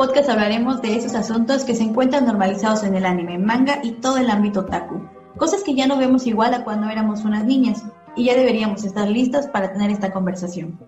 [0.00, 4.16] podcast hablaremos de esos asuntos que se encuentran normalizados en el anime, manga y todo
[4.16, 5.06] el ámbito otaku.
[5.36, 7.84] Cosas que ya no vemos igual a cuando éramos unas niñas
[8.16, 10.80] y ya deberíamos estar listos para tener esta conversación.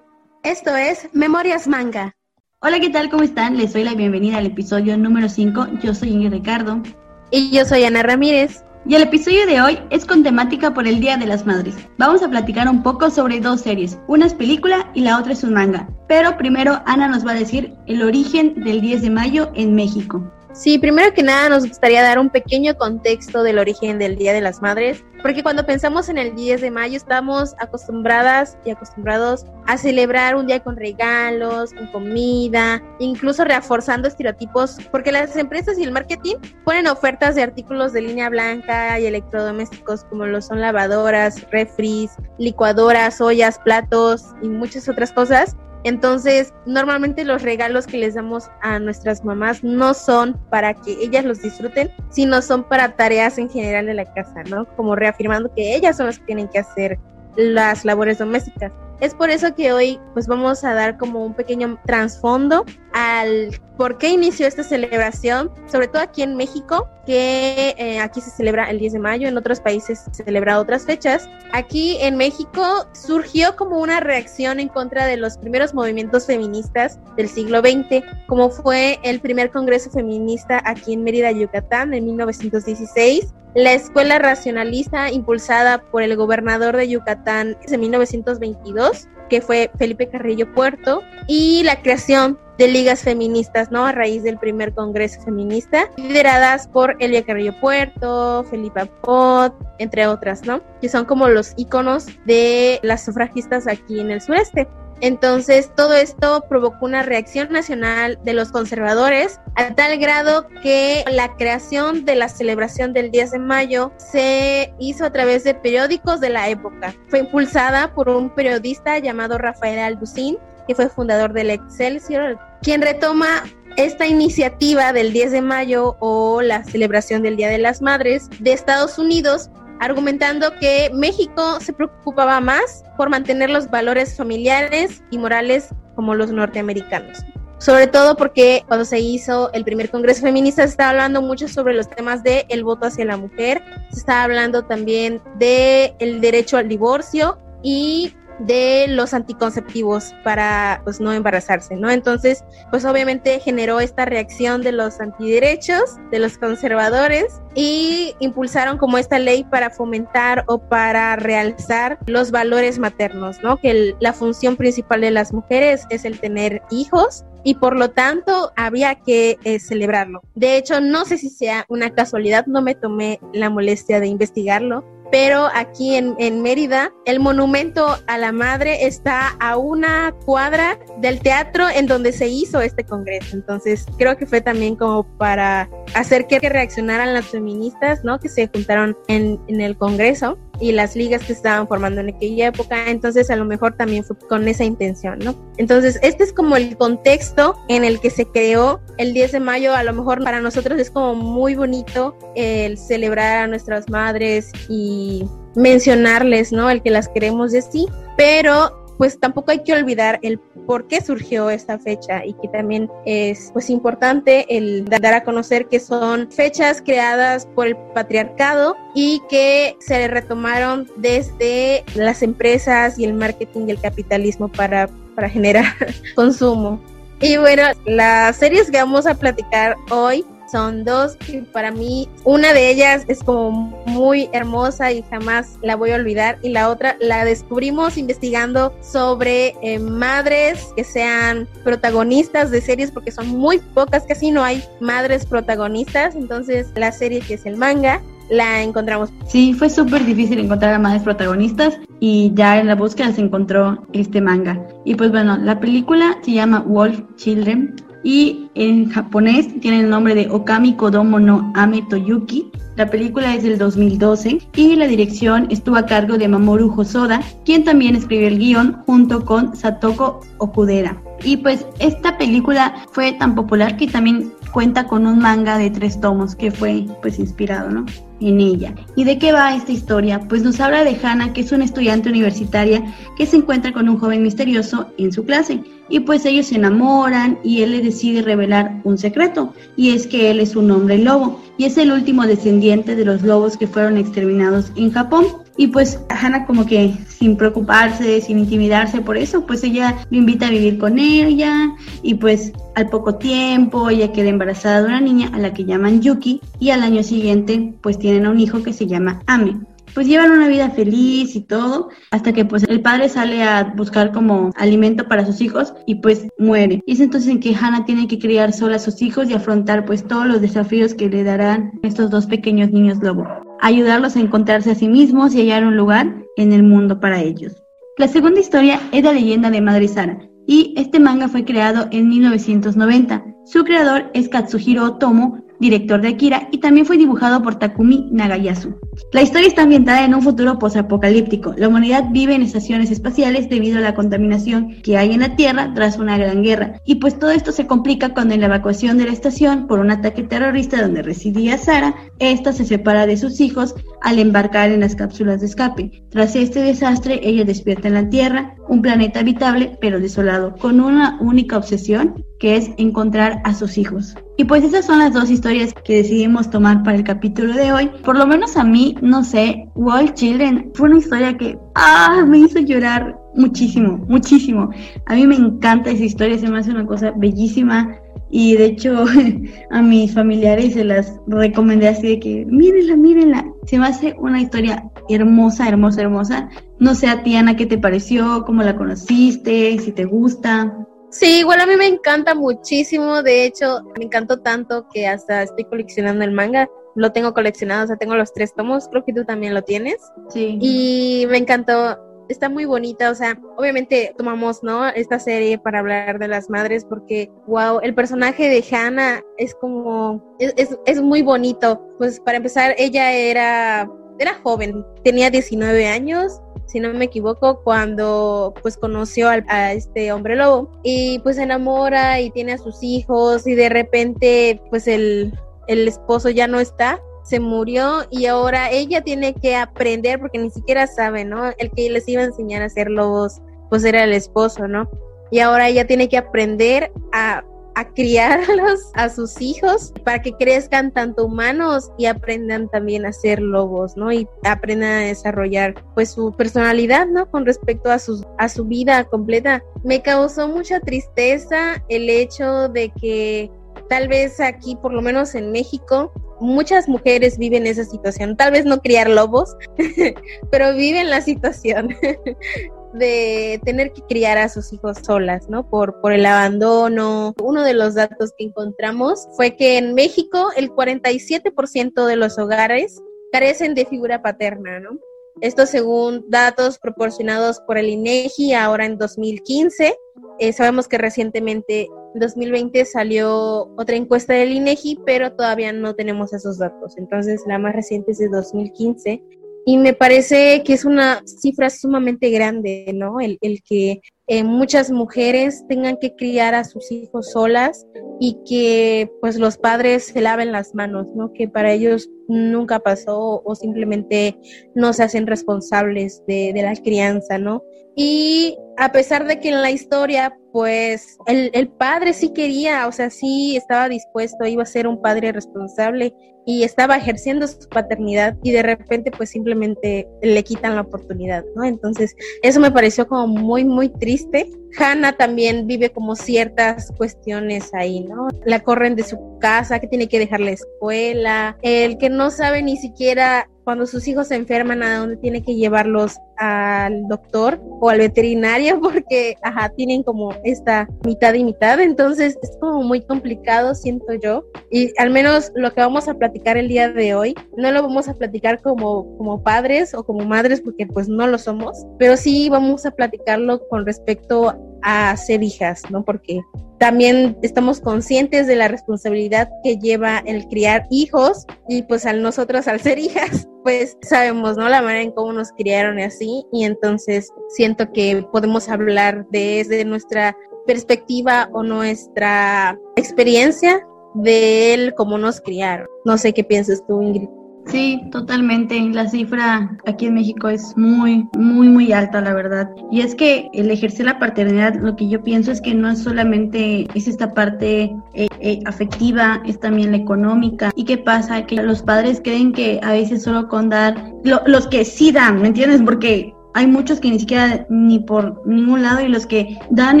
[0.42, 2.14] Esto es Memorias Manga.
[2.60, 3.08] Hola, ¿qué tal?
[3.08, 3.56] ¿Cómo están?
[3.56, 5.68] Les doy la bienvenida al episodio número 5.
[5.82, 6.82] Yo soy Ingrid Ricardo.
[7.30, 8.62] Y yo soy Ana Ramírez.
[8.84, 11.76] Y el episodio de hoy es con temática por el Día de las Madres.
[11.96, 15.44] Vamos a platicar un poco sobre dos series, una es película y la otra es
[15.44, 15.88] un manga.
[16.12, 20.22] Pero primero Ana nos va a decir el origen del 10 de mayo en México.
[20.52, 24.42] Sí, primero que nada nos gustaría dar un pequeño contexto del origen del Día de
[24.42, 29.78] las Madres, porque cuando pensamos en el 10 de mayo estamos acostumbradas y acostumbrados a
[29.78, 35.92] celebrar un día con regalos, con comida, incluso reforzando estereotipos, porque las empresas y el
[35.92, 36.34] marketing
[36.66, 43.18] ponen ofertas de artículos de línea blanca y electrodomésticos como lo son lavadoras, refris, licuadoras,
[43.22, 49.24] ollas, platos y muchas otras cosas entonces, normalmente los regalos que les damos a nuestras
[49.24, 53.94] mamás no son para que ellas los disfruten, sino son para tareas en general de
[53.94, 54.64] la casa, ¿no?
[54.76, 56.98] Como reafirmando que ellas son las que tienen que hacer
[57.36, 58.72] las labores domésticas.
[59.02, 63.98] Es por eso que hoy pues vamos a dar como un pequeño trasfondo al por
[63.98, 68.78] qué inició esta celebración, sobre todo aquí en México, que eh, aquí se celebra el
[68.78, 71.28] 10 de mayo, en otros países se celebra otras fechas.
[71.52, 77.28] Aquí en México surgió como una reacción en contra de los primeros movimientos feministas del
[77.28, 83.74] siglo XX, como fue el primer Congreso Feminista aquí en Mérida, Yucatán, en 1916, la
[83.74, 88.91] escuela racionalista impulsada por el gobernador de Yucatán en 1922,
[89.28, 93.86] que fue Felipe Carrillo Puerto, y la creación de ligas feministas, ¿no?
[93.86, 100.44] A raíz del primer congreso feminista, lideradas por Elia Carrillo Puerto, Felipa Pot, entre otras,
[100.44, 100.60] ¿no?
[100.80, 104.68] Que son como los íconos de las sufragistas aquí en el sureste.
[105.02, 111.34] Entonces, todo esto provocó una reacción nacional de los conservadores a tal grado que la
[111.36, 116.30] creación de la celebración del 10 de mayo se hizo a través de periódicos de
[116.30, 116.94] la época.
[117.08, 123.42] Fue impulsada por un periodista llamado Rafael Alducín, que fue fundador del Excelsior, quien retoma
[123.76, 128.52] esta iniciativa del 10 de mayo o la celebración del Día de las Madres de
[128.52, 129.50] Estados Unidos
[129.82, 136.30] argumentando que México se preocupaba más por mantener los valores familiares y morales como los
[136.30, 137.18] norteamericanos.
[137.58, 141.74] Sobre todo porque cuando se hizo el primer Congreso Feminista se estaba hablando mucho sobre
[141.74, 146.56] los temas del el voto hacia la mujer, se estaba hablando también del el derecho
[146.56, 148.14] al divorcio y
[148.46, 151.90] de los anticonceptivos para pues no embarazarse, ¿no?
[151.90, 158.98] Entonces, pues obviamente generó esta reacción de los antiderechos, de los conservadores y impulsaron como
[158.98, 163.58] esta ley para fomentar o para realzar los valores maternos, ¿no?
[163.58, 168.52] Que la función principal de las mujeres es el tener hijos y por lo tanto
[168.56, 170.22] había que eh, celebrarlo.
[170.34, 174.84] De hecho, no sé si sea una casualidad, no me tomé la molestia de investigarlo,
[175.12, 181.68] pero aquí en, Mérida el monumento a la madre está a una cuadra del teatro
[181.68, 183.36] en donde se hizo este congreso.
[183.36, 188.18] Entonces creo que fue también como para hacer que reaccionaran las feministas, ¿no?
[188.18, 192.48] Que se juntaron en, en el congreso y las ligas que estaban formando en aquella
[192.48, 195.34] época, entonces a lo mejor también fue con esa intención, ¿no?
[195.56, 199.74] Entonces, este es como el contexto en el que se creó el 10 de mayo,
[199.74, 205.24] a lo mejor para nosotros es como muy bonito el celebrar a nuestras madres y
[205.54, 206.70] mencionarles, ¿no?
[206.70, 207.86] El que las queremos de sí,
[208.16, 212.88] pero pues tampoco hay que olvidar el por qué surgió esta fecha y que también
[213.04, 219.20] es pues importante el dar a conocer que son fechas creadas por el patriarcado y
[219.28, 225.64] que se retomaron desde las empresas y el marketing y el capitalismo para, para generar
[226.14, 226.80] consumo.
[227.20, 232.52] Y bueno, las series que vamos a platicar hoy son dos y para mí una
[232.52, 233.50] de ellas es como
[233.86, 239.54] muy hermosa y jamás la voy a olvidar y la otra la descubrimos investigando sobre
[239.62, 245.24] eh, madres que sean protagonistas de series porque son muy pocas, casi no hay madres
[245.24, 249.10] protagonistas, entonces la serie que es el manga la encontramos.
[249.26, 253.86] Sí, fue súper difícil encontrar a madres protagonistas y ya en la búsqueda se encontró
[253.92, 254.66] este manga.
[254.84, 260.14] Y pues bueno, la película se llama Wolf Children y en japonés tiene el nombre
[260.14, 262.50] de Okami Kodomo no Ame Toyuki.
[262.76, 267.64] La película es del 2012 y la dirección estuvo a cargo de Mamoru Hosoda, quien
[267.64, 271.00] también escribió el guion junto con Satoko Okudera.
[271.22, 276.00] Y pues esta película fue tan popular que también cuenta con un manga de tres
[276.00, 277.86] tomos que fue pues inspirado, ¿no?
[278.28, 278.74] en ella.
[278.96, 280.20] ¿Y de qué va esta historia?
[280.28, 282.82] Pues nos habla de Hannah, que es una estudiante universitaria
[283.16, 285.62] que se encuentra con un joven misterioso en su clase.
[285.92, 290.30] Y pues ellos se enamoran y él le decide revelar un secreto, y es que
[290.30, 293.98] él es un hombre lobo, y es el último descendiente de los lobos que fueron
[293.98, 295.26] exterminados en Japón.
[295.58, 300.46] Y pues Hannah como que sin preocuparse, sin intimidarse por eso, pues ella lo invita
[300.46, 305.30] a vivir con ella y pues al poco tiempo ella queda embarazada de una niña
[305.34, 308.72] a la que llaman Yuki y al año siguiente pues tienen a un hijo que
[308.72, 309.60] se llama Ame
[309.94, 314.12] pues llevan una vida feliz y todo, hasta que pues el padre sale a buscar
[314.12, 316.82] como alimento para sus hijos y pues muere.
[316.86, 319.84] Y es entonces en que Hannah tiene que criar sola a sus hijos y afrontar
[319.84, 323.26] pues todos los desafíos que le darán estos dos pequeños niños lobo
[323.62, 327.62] ayudarlos a encontrarse a sí mismos y hallar un lugar en el mundo para ellos.
[327.96, 332.08] La segunda historia es la leyenda de Madre Sara, y este manga fue creado en
[332.08, 333.24] 1990.
[333.44, 338.74] Su creador es Katsuhiro Otomo, director de Akira, y también fue dibujado por Takumi Nagayasu.
[339.12, 341.54] La historia está ambientada en un futuro posapocalíptico.
[341.56, 345.72] La humanidad vive en estaciones espaciales debido a la contaminación que hay en la Tierra
[345.72, 346.80] tras una gran guerra.
[346.84, 349.92] Y pues todo esto se complica cuando en la evacuación de la estación por un
[349.92, 354.96] ataque terrorista donde residía Sara, esta se separa de sus hijos al embarcar en las
[354.96, 356.04] cápsulas de escape.
[356.10, 361.18] Tras este desastre, ella despierta en la Tierra, un planeta habitable pero desolado, con una
[361.20, 364.16] única obsesión que es encontrar a sus hijos.
[364.36, 367.88] Y pues esas son las dos historias que decidimos tomar para el capítulo de hoy.
[368.04, 372.38] Por lo menos a mí, no sé, Wall Children fue una historia que ah, me
[372.38, 374.70] hizo llorar muchísimo, muchísimo.
[375.06, 377.96] A mí me encanta esa historia, se me hace una cosa bellísima.
[378.28, 379.04] Y de hecho
[379.70, 383.46] a mis familiares se las recomendé así de que mírenla, mírenla.
[383.66, 386.50] Se me hace una historia hermosa, hermosa, hermosa.
[386.80, 388.42] No sé a ti, Ana, ¿qué te pareció?
[388.44, 389.78] ¿Cómo la conociste?
[389.78, 390.88] ¿Si te gusta?
[391.12, 393.22] Sí, igual a mí me encanta muchísimo.
[393.22, 396.68] De hecho, me encantó tanto que hasta estoy coleccionando el manga.
[396.94, 398.88] Lo tengo coleccionado, o sea, tengo los tres tomos.
[398.88, 399.98] Creo que tú también lo tienes.
[400.30, 400.58] Sí.
[400.60, 401.98] Y me encantó.
[402.28, 404.88] Está muy bonita, o sea, obviamente tomamos, ¿no?
[404.88, 410.34] Esta serie para hablar de las madres porque, wow, el personaje de Hannah es como,
[410.38, 411.78] es, es, es muy bonito.
[411.98, 418.54] Pues para empezar, ella era, era joven, tenía 19 años si no me equivoco, cuando
[418.62, 423.46] pues conoció a, este hombre lobo y pues se enamora y tiene a sus hijos
[423.46, 425.32] y de repente pues el,
[425.66, 430.50] el esposo ya no está se murió y ahora ella tiene que aprender porque ni
[430.50, 431.52] siquiera sabe, ¿no?
[431.58, 434.90] El que les iba a enseñar a ser lobos, pues era el esposo, ¿no?
[435.30, 440.92] Y ahora ella tiene que aprender a a criarlos a sus hijos para que crezcan
[440.92, 444.12] tanto humanos y aprendan también a ser lobos, ¿no?
[444.12, 447.30] Y aprendan a desarrollar pues su personalidad, ¿no?
[447.30, 449.62] Con respecto a su, a su vida completa.
[449.84, 453.50] Me causó mucha tristeza el hecho de que
[453.88, 458.36] tal vez aquí, por lo menos en México, muchas mujeres viven esa situación.
[458.36, 459.56] Tal vez no criar lobos,
[460.50, 461.88] pero viven la situación
[462.92, 465.68] de tener que criar a sus hijos solas, ¿no?
[465.68, 467.34] Por, por el abandono.
[467.42, 473.00] Uno de los datos que encontramos fue que en México el 47% de los hogares
[473.32, 474.98] carecen de figura paterna, ¿no?
[475.40, 479.96] Esto según datos proporcionados por el INEGI ahora en 2015.
[480.38, 486.32] Eh, sabemos que recientemente, en 2020, salió otra encuesta del INEGI, pero todavía no tenemos
[486.32, 486.96] esos datos.
[486.98, 489.22] Entonces, la más reciente es de 2015
[489.64, 493.20] y me parece que es una cifra sumamente grande, ¿no?
[493.20, 497.86] El, el que eh, muchas mujeres tengan que criar a sus hijos solas
[498.18, 501.32] y que pues los padres se laven las manos, ¿no?
[501.32, 504.36] Que para ellos nunca pasó o simplemente
[504.74, 507.62] no se hacen responsables de, de la crianza, ¿no?
[507.94, 512.92] Y a pesar de que en la historia, pues el, el, padre sí quería, o
[512.92, 518.36] sea, sí estaba dispuesto, iba a ser un padre responsable y estaba ejerciendo su paternidad
[518.42, 521.64] y de repente pues simplemente le quitan la oportunidad, ¿no?
[521.64, 524.50] Entonces, eso me pareció como muy, muy triste.
[524.78, 528.28] Hannah también vive como ciertas cuestiones ahí, ¿no?
[528.44, 532.62] La corren de su casa, que tiene que dejar la escuela, el que no sabe
[532.62, 537.88] ni siquiera cuando sus hijos se enferman a dónde tiene que llevarlos al doctor o
[537.88, 543.74] al veterinario porque ajá, tienen como esta mitad y mitad, entonces es como muy complicado,
[543.74, 544.44] siento yo.
[544.70, 548.08] Y al menos lo que vamos a platicar el día de hoy, no lo vamos
[548.08, 552.48] a platicar como, como padres o como madres porque pues no lo somos, pero sí
[552.48, 556.04] vamos a platicarlo con respecto a ser hijas, ¿no?
[556.04, 556.40] Porque
[556.78, 562.66] también estamos conscientes de la responsabilidad que lleva el criar hijos y pues al nosotros
[562.68, 564.68] al ser hijas, pues sabemos, ¿no?
[564.68, 570.36] La manera en cómo nos criaron así y entonces siento que podemos hablar desde nuestra
[570.66, 575.86] perspectiva o nuestra experiencia de él cómo nos criaron.
[576.04, 577.28] No sé qué piensas tú, Ingrid.
[577.66, 578.80] Sí, totalmente.
[578.80, 582.70] La cifra aquí en México es muy, muy, muy alta, la verdad.
[582.90, 586.02] Y es que el ejercer la paternidad, lo que yo pienso es que no es
[586.02, 590.70] solamente es esta parte eh, eh, afectiva, es también la económica.
[590.74, 591.46] ¿Y qué pasa?
[591.46, 595.48] Que los padres creen que a veces solo con dar, los que sí dan, ¿me
[595.48, 595.82] entiendes?
[595.82, 600.00] Porque hay muchos que ni siquiera ni por ningún lado y los que dan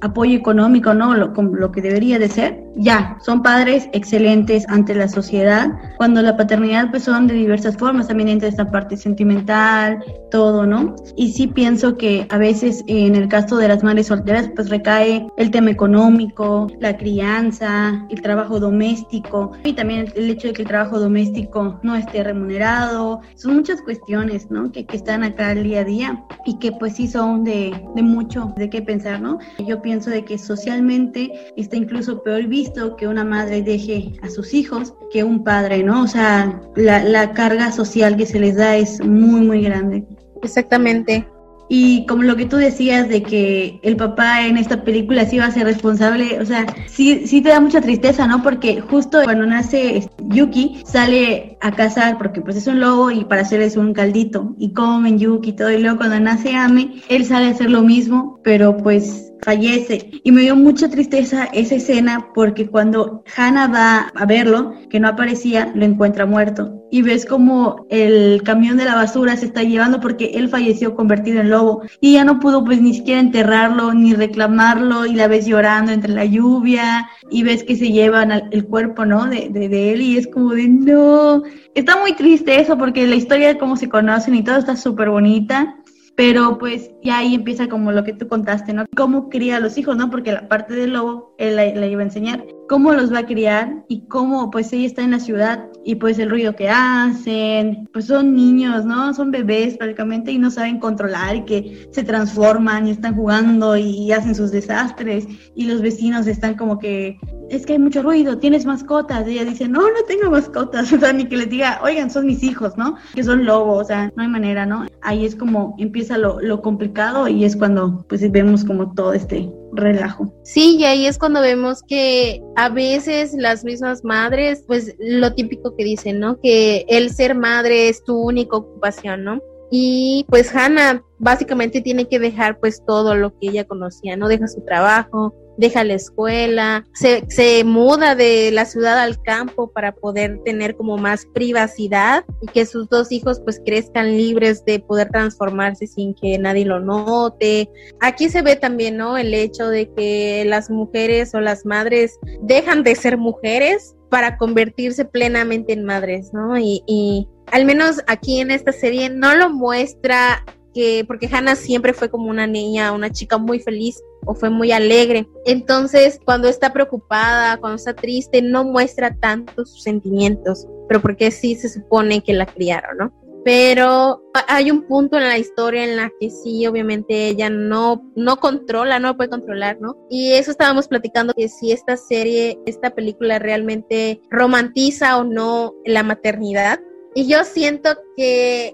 [0.00, 1.14] apoyo económico, ¿no?
[1.14, 6.36] Lo, lo que debería de ser, ya, son padres excelentes ante la sociedad, cuando la
[6.36, 10.94] paternidad pues son de diversas formas, también entra esta parte sentimental, todo, ¿no?
[11.16, 15.26] Y sí pienso que a veces en el caso de las madres solteras pues recae
[15.36, 20.68] el tema económico, la crianza, el trabajo doméstico y también el hecho de que el
[20.68, 24.70] trabajo doméstico no esté remunerado, son muchas cuestiones, ¿no?
[24.72, 28.52] Que, que están acá el día a día y que pues sí son de, mucho
[28.56, 29.38] de qué pensar, ¿no?
[29.66, 34.54] Yo pienso de que socialmente está incluso peor visto que una madre deje a sus
[34.54, 36.02] hijos que un padre, ¿no?
[36.02, 40.04] O sea, la, la carga social que se les da es muy, muy grande.
[40.42, 41.26] Exactamente.
[41.72, 45.46] Y como lo que tú decías de que el papá en esta película sí va
[45.46, 48.42] a ser responsable, o sea, sí, sí te da mucha tristeza, ¿no?
[48.42, 53.42] Porque justo cuando nace Yuki sale a cazar porque pues es un lobo y para
[53.42, 55.70] hacerles un caldito y comen Yuki y todo.
[55.70, 60.10] Y luego cuando nace Ame, él sale a hacer lo mismo, pero pues fallece.
[60.24, 65.08] Y me dio mucha tristeza esa escena porque cuando Hannah va a verlo, que no
[65.08, 66.76] aparecía, lo encuentra muerto.
[66.92, 71.40] Y ves como el camión de la basura se está llevando porque él falleció convertido
[71.40, 71.82] en lobo.
[72.00, 76.12] Y ya no pudo pues ni siquiera enterrarlo ni reclamarlo y la ves llorando entre
[76.12, 79.26] la lluvia y ves que se llevan el cuerpo, ¿no?
[79.26, 81.42] De, de, él y es como de no.
[81.74, 85.10] Está muy triste eso porque la historia de cómo se conocen y todo está súper
[85.10, 85.76] bonita
[86.16, 88.84] pero pues ya ahí empieza como lo que tú contaste, ¿no?
[88.94, 90.10] Cómo cría a los hijos, ¿no?
[90.10, 93.84] Porque la parte del lobo, él la, iba a enseñar, cómo los va a criar
[93.88, 98.06] y cómo pues ella está en la ciudad y pues el ruido que hacen, pues
[98.06, 99.14] son niños, ¿no?
[99.14, 104.12] Son bebés prácticamente y no saben controlar y que se transforman y están jugando y
[104.12, 107.18] hacen sus desastres y los vecinos están como que
[107.50, 109.26] es que hay mucho ruido, tienes mascotas.
[109.26, 110.92] Y ella dice, no, no tengo mascotas.
[111.00, 112.96] O sea, ni que les diga, oigan, son mis hijos, ¿no?
[113.14, 114.86] Que son lobos, o sea, no hay manera, ¿no?
[115.02, 119.50] Ahí es como empieza lo, lo complicado y es cuando pues vemos como todo este
[119.72, 120.32] relajo.
[120.42, 125.76] Sí, y ahí es cuando vemos que a veces las mismas madres, pues lo típico
[125.76, 126.40] que dicen, ¿no?
[126.40, 129.40] Que el ser madre es tu única ocupación, ¿no?
[129.70, 134.28] Y pues Hannah básicamente tiene que dejar pues todo lo que ella conocía, ¿no?
[134.28, 139.92] Deja su trabajo, deja la escuela, se, se muda de la ciudad al campo para
[139.92, 145.10] poder tener como más privacidad y que sus dos hijos pues crezcan libres de poder
[145.10, 147.68] transformarse sin que nadie lo note.
[148.00, 149.18] Aquí se ve también, ¿no?
[149.18, 155.04] El hecho de que las mujeres o las madres dejan de ser mujeres para convertirse
[155.04, 156.58] plenamente en madres, ¿no?
[156.58, 160.42] Y, y al menos aquí en esta serie no lo muestra
[160.74, 164.72] que porque Hannah siempre fue como una niña, una chica muy feliz o fue muy
[164.72, 165.28] alegre.
[165.44, 171.54] Entonces, cuando está preocupada, cuando está triste, no muestra tanto sus sentimientos, pero porque sí
[171.54, 173.20] se supone que la criaron, ¿no?
[173.42, 178.36] Pero hay un punto en la historia en la que sí, obviamente ella no, no
[178.36, 179.96] controla, no puede controlar, ¿no?
[180.10, 186.02] Y eso estábamos platicando, que si esta serie, esta película realmente romantiza o no la
[186.02, 186.80] maternidad.
[187.14, 187.96] Y yo siento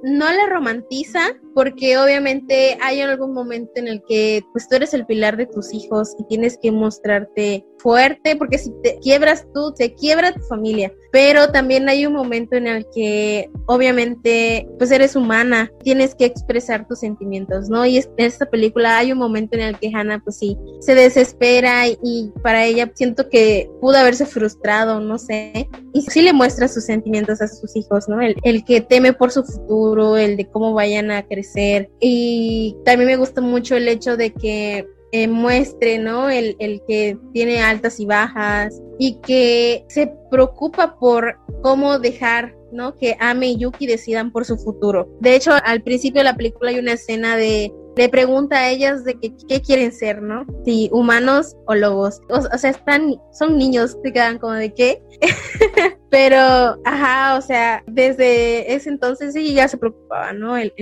[0.03, 1.21] no la romantiza
[1.57, 5.73] porque obviamente hay algún momento en el que pues tú eres el pilar de tus
[5.73, 10.93] hijos y tienes que mostrarte fuerte porque si te quiebras tú, te quiebra tu familia.
[11.13, 16.87] Pero también hay un momento en el que obviamente pues eres humana, tienes que expresar
[16.87, 17.87] tus sentimientos, ¿no?
[17.87, 21.87] Y en esta película hay un momento en el que Hannah pues sí se desespera
[21.89, 26.85] y, para ella siento que pudo haberse frustrado, no sé, y sí le muestra sus
[26.85, 28.21] sentimientos a sus hijos, ¿no?
[28.21, 31.91] El, el que teme por su futuro, el de cómo vayan a crecer.
[32.01, 36.29] Y también me gusta mucho el hecho de que eh, muestre, ¿no?
[36.29, 42.97] El, el, que tiene altas y bajas y que se preocupa por cómo dejar, ¿no?
[42.97, 45.09] Que Ame y Yuki decidan por su futuro.
[45.21, 49.05] De hecho, al principio de la película hay una escena de le pregunta a ellas
[49.05, 50.45] de qué quieren ser, ¿no?
[50.65, 52.21] Si humanos o lobos.
[52.29, 55.03] O, sea, están, son niños, se quedan como de qué.
[56.11, 56.37] Pero,
[56.85, 60.57] ajá, o sea, desde ese entonces sí ya se preocupaba, ¿no?
[60.57, 60.73] El,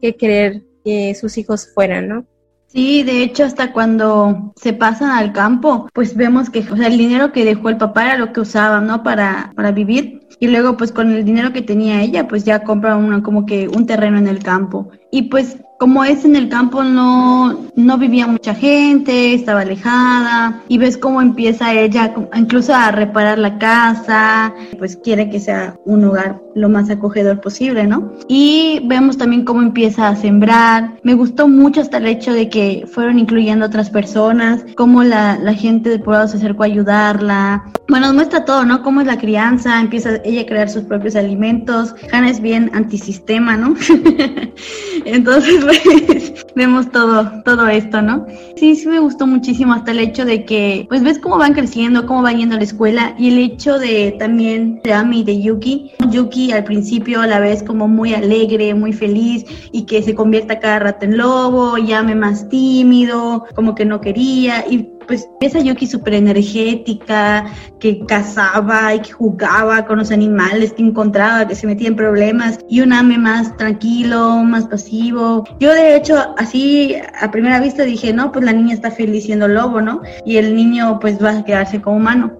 [0.00, 2.24] que querer que sus hijos fueran, ¿no?
[2.68, 7.44] Sí, de hecho, hasta cuando se pasan al campo, pues vemos que, el dinero que
[7.44, 9.02] dejó el papá era lo que usaban, ¿no?
[9.02, 10.20] Para, para vivir.
[10.38, 13.86] Y luego, pues con el dinero que tenía ella, pues ya compra como que un
[13.86, 14.88] terreno en el campo.
[15.10, 20.76] Y pues como es en el campo no, no vivía mucha gente, estaba alejada y
[20.76, 26.38] ves cómo empieza ella incluso a reparar la casa, pues quiere que sea un hogar
[26.54, 28.12] lo más acogedor posible, ¿no?
[28.28, 30.98] Y vemos también cómo empieza a sembrar.
[31.02, 35.54] Me gustó mucho hasta el hecho de que fueron incluyendo otras personas, cómo la, la
[35.54, 37.64] gente del poblado se acercó a ayudarla.
[37.88, 38.82] Bueno, nos muestra todo, ¿no?
[38.82, 41.94] Cómo es la crianza, empieza ella a crear sus propios alimentos.
[42.12, 43.74] Hannah es bien antisistema, ¿no?
[45.04, 45.64] Entonces,
[46.06, 48.26] pues, vemos todo, todo esto, ¿no?
[48.56, 52.06] Sí, sí me gustó muchísimo hasta el hecho de que, pues ves cómo van creciendo,
[52.06, 55.40] cómo van yendo a la escuela y el hecho de también de Ami y de
[55.40, 55.92] Yuki.
[56.10, 60.58] Yuki al principio a la vez como muy alegre, muy feliz y que se convierta
[60.58, 65.88] cada rato en lobo, llame más tímido, como que no quería y pues esa Yuki
[65.88, 71.88] súper energética, que cazaba y que jugaba con los animales que encontraba, que se metía
[71.88, 75.44] en problemas, y un Ame más tranquilo, más pasivo.
[75.58, 79.48] Yo de hecho así a primera vista dije, no, pues la niña está feliz siendo
[79.48, 80.00] lobo, ¿no?
[80.24, 82.32] Y el niño pues va a quedarse como humano.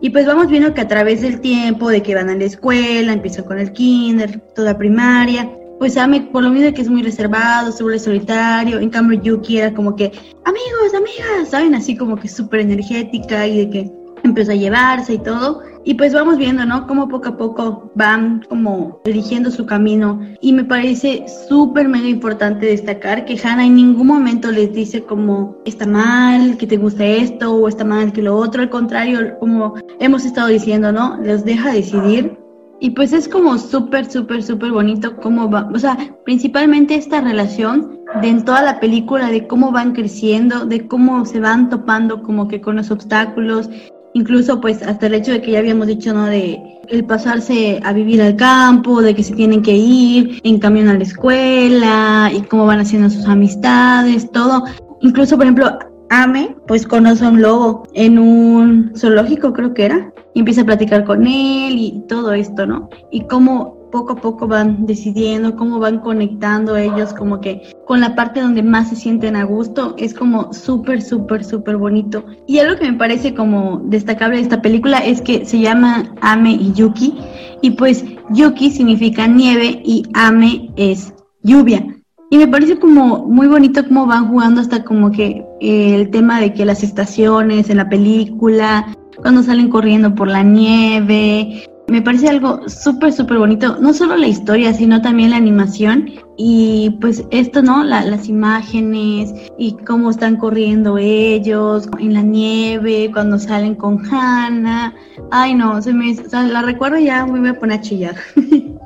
[0.00, 3.12] Y pues vamos viendo que a través del tiempo, de que van a la escuela,
[3.12, 7.70] empiezan con el kinder, toda primaria, pues Ame, por lo mismo que es muy reservado,
[7.72, 10.12] sobre solitario, en cambio Yuki era como que,
[10.44, 11.74] amigos, amigas, ¿saben?
[11.74, 13.92] Así como que súper energética y de que
[14.22, 15.62] empezó a llevarse y todo.
[15.84, 16.86] Y pues vamos viendo, ¿no?
[16.88, 20.20] Cómo poco a poco van como eligiendo su camino.
[20.40, 25.56] Y me parece súper mega importante destacar que Hannah en ningún momento les dice como
[25.64, 28.62] está mal, que te gusta esto o está mal que lo otro.
[28.62, 31.18] Al contrario, como hemos estado diciendo, ¿no?
[31.22, 32.36] Les deja decidir.
[32.78, 35.96] Y pues es como súper, súper, súper bonito cómo va, o sea,
[36.26, 41.40] principalmente esta relación de en toda la película, de cómo van creciendo, de cómo se
[41.40, 43.70] van topando como que con los obstáculos
[44.16, 46.24] incluso pues hasta el hecho de que ya habíamos dicho, ¿no?
[46.24, 46.58] De
[46.88, 50.94] el pasarse a vivir al campo, de que se tienen que ir en camión a
[50.94, 54.64] la escuela y cómo van haciendo sus amistades, todo.
[55.02, 60.12] Incluso, por ejemplo, Ame, pues conoce a un lobo en un zoológico, creo que era,
[60.32, 62.88] y empieza a platicar con él y todo esto, ¿no?
[63.10, 68.14] Y cómo poco a poco van decidiendo, cómo van conectando ellos como que con la
[68.14, 72.24] parte donde más se sienten a gusto, es como súper, súper, súper bonito.
[72.46, 76.52] Y algo que me parece como destacable de esta película es que se llama Ame
[76.52, 77.14] y Yuki,
[77.62, 81.86] y pues Yuki significa nieve y Ame es lluvia.
[82.28, 86.52] Y me parece como muy bonito cómo van jugando hasta como que el tema de
[86.52, 92.68] que las estaciones en la película, cuando salen corriendo por la nieve, me parece algo
[92.68, 97.84] súper, súper bonito, no solo la historia, sino también la animación y pues esto, ¿no?
[97.84, 104.94] las imágenes y cómo están corriendo ellos en la nieve, cuando salen con Hannah.
[105.30, 108.16] Ay, no, se me, la recuerdo ya, me voy a chillar.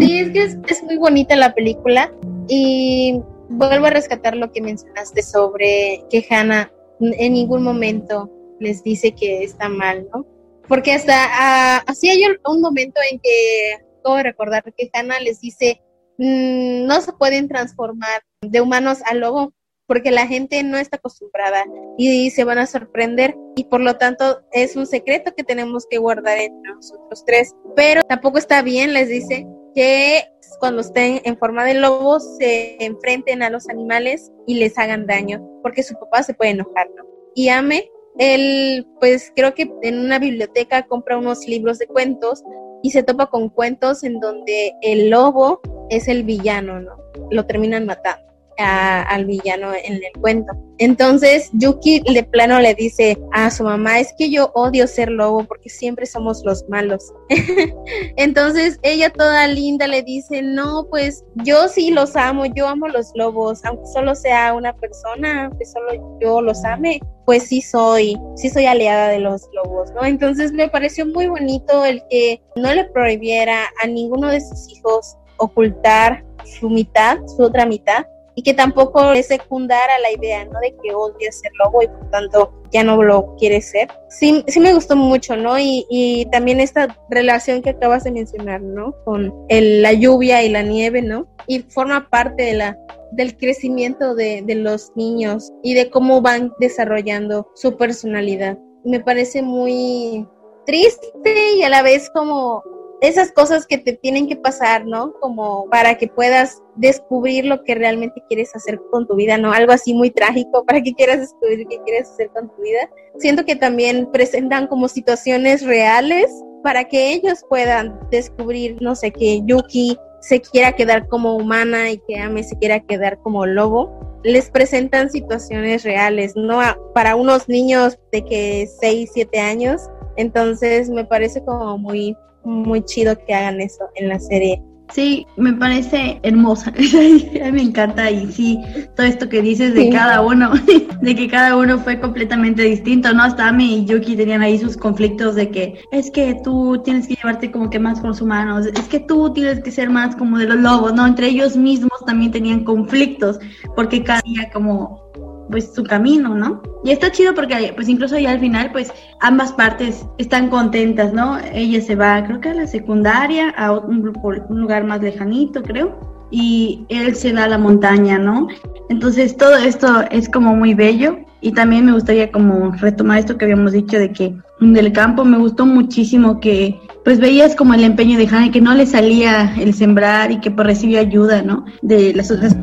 [0.00, 2.10] Sí, es que es, es muy bonita la película
[2.48, 9.12] y vuelvo a rescatar lo que mencionaste sobre que Hannah en ningún momento les dice
[9.12, 10.24] que está mal, ¿no?
[10.72, 15.82] Porque hasta uh, así hay un momento en que puedo recordar que Hannah les dice,
[16.16, 19.52] mm, no se pueden transformar de humanos a lobo
[19.86, 21.66] porque la gente no está acostumbrada
[21.98, 25.98] y se van a sorprender y por lo tanto es un secreto que tenemos que
[25.98, 27.54] guardar entre nosotros tres.
[27.76, 30.24] Pero tampoco está bien, les dice, que
[30.58, 35.46] cuando estén en forma de lobo se enfrenten a los animales y les hagan daño,
[35.62, 37.04] porque su papá se puede enojar, ¿no?
[37.34, 42.42] Y Ame él, pues creo que en una biblioteca compra unos libros de cuentos
[42.82, 46.96] y se topa con cuentos en donde el lobo es el villano, ¿no?
[47.30, 50.52] Lo terminan matando al villano en el cuento.
[50.78, 55.44] Entonces Yuki de plano le dice a su mamá, es que yo odio ser lobo
[55.44, 57.12] porque siempre somos los malos.
[58.16, 63.12] Entonces ella toda linda le dice, no, pues yo sí los amo, yo amo los
[63.14, 68.50] lobos, aunque solo sea una persona, aunque solo yo los ame, pues sí soy, sí
[68.50, 70.04] soy aliada de los lobos, ¿no?
[70.04, 75.16] Entonces me pareció muy bonito el que no le prohibiera a ninguno de sus hijos
[75.36, 80.58] ocultar su mitad, su otra mitad, y que tampoco le secundara la idea, ¿no?
[80.60, 83.88] De que odia ser lobo y por tanto ya no lo quiere ser.
[84.08, 85.58] Sí, sí me gustó mucho, ¿no?
[85.58, 88.94] Y, y también esta relación que acabas de mencionar, ¿no?
[89.04, 91.26] Con el, la lluvia y la nieve, ¿no?
[91.46, 92.78] Y forma parte de la
[93.12, 98.58] del crecimiento de, de los niños y de cómo van desarrollando su personalidad.
[98.84, 100.26] Me parece muy
[100.64, 102.62] triste y a la vez como
[103.02, 105.12] esas cosas que te tienen que pasar, ¿no?
[105.20, 109.52] Como para que puedas descubrir lo que realmente quieres hacer con tu vida, ¿no?
[109.52, 112.88] Algo así muy trágico para que quieras descubrir qué quieres hacer con tu vida.
[113.18, 116.30] Siento que también presentan como situaciones reales
[116.62, 121.98] para que ellos puedan descubrir, no sé, que Yuki se quiera quedar como humana y
[122.06, 123.90] que Ame se quiera quedar como lobo,
[124.22, 126.60] les presentan situaciones reales, ¿no?
[126.94, 129.82] Para unos niños de que 6, 7 años,
[130.16, 134.62] entonces me parece como muy, muy chido que hagan eso en la serie.
[134.92, 136.70] Sí, me parece hermosa.
[136.76, 138.60] a mí me encanta y sí,
[138.94, 140.52] todo esto que dices de cada uno,
[141.00, 143.22] de que cada uno fue completamente distinto, ¿no?
[143.22, 147.14] Hasta Ami y Yuki tenían ahí sus conflictos de que es que tú tienes que
[147.14, 150.36] llevarte como que más con los humanos, es que tú tienes que ser más como
[150.36, 151.06] de los lobos, ¿no?
[151.06, 153.38] Entre ellos mismos también tenían conflictos
[153.74, 155.11] porque cada día como
[155.52, 156.60] pues su camino, ¿no?
[156.82, 161.38] Y está chido porque pues incluso ya al final pues ambas partes están contentas, ¿no?
[161.52, 164.12] Ella se va creo que a la secundaria, a un,
[164.48, 168.48] lugar más lejanito creo, y él se da a la montaña, ¿no?
[168.88, 173.44] Entonces todo esto es como muy bello y también me gustaría como retomar esto que
[173.44, 178.16] habíamos dicho de que del campo me gustó muchísimo que pues veías como el empeño
[178.16, 181.64] de Hannah que no le salía el sembrar y que pues recibió ayuda, ¿no?
[181.82, 182.56] De las otras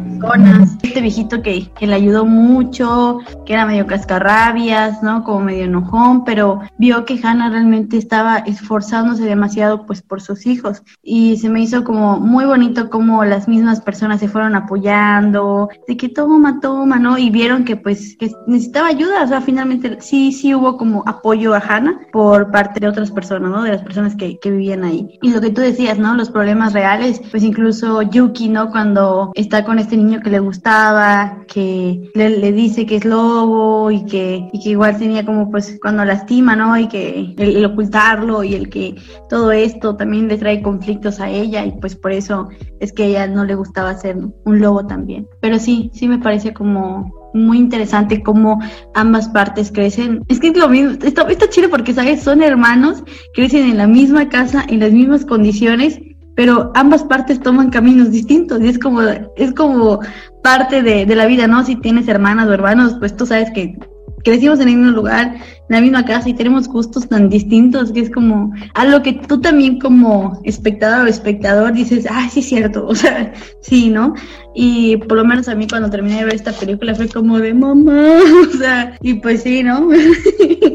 [0.84, 5.24] este viejito que, que le ayudó mucho, que era medio cascarrabias, ¿no?
[5.24, 10.84] Como medio enojón, pero vio que Hannah realmente estaba esforzándose demasiado pues por sus hijos
[11.04, 15.98] y se me hizo como muy bonito como las mismas personas se fueron apoyando, de
[15.98, 17.18] que toma, toma, ¿no?
[17.18, 21.54] Y vieron que pues que necesitaba ayuda, o sea, finalmente sí, sí hubo como apoyo
[21.54, 23.64] a Hannah por parte de otras personas, ¿no?
[23.64, 25.18] De las personas que, que vivían ahí.
[25.22, 26.16] Y lo que tú decías, ¿no?
[26.16, 28.72] Los problemas reales, pues incluso Yuki, ¿no?
[28.72, 34.04] Cuando está con este niño que le gustaba, que le, dice que es lobo y
[34.06, 36.78] que, igual tenía como pues cuando lastima, ¿no?
[36.78, 38.96] Y que el, ocultarlo y el que
[39.30, 43.06] todo esto también le trae conflictos a ella y pues por eso es que a
[43.06, 45.28] ella no le gustaba ser un lobo también.
[45.42, 48.60] Pero sí, sí me parece como muy interesante cómo
[48.96, 50.24] ambas partes crecen.
[50.28, 52.24] Es que es lo mismo, está, está chido porque, ¿sabes?
[52.24, 56.00] Son hermanos, crecen en la misma casa, en las mismas condiciones
[56.40, 60.00] pero ambas partes toman caminos distintos y es como, es como
[60.42, 61.66] parte de, la vida, ¿no?
[61.66, 63.78] Si tienes hermanas o hermanos, pues tú sabes que
[64.24, 68.00] crecimos en el mismo lugar, en la misma casa y tenemos gustos tan distintos que
[68.00, 72.88] es como algo que tú también como espectador o espectador dices, ah, sí es cierto,
[72.88, 74.14] o sea, sí, ¿no?
[74.56, 77.54] Y por lo menos a mí cuando terminé de ver esta película fue como de
[77.54, 78.14] mamá,
[78.50, 79.90] o sea, y pues sí, ¿no?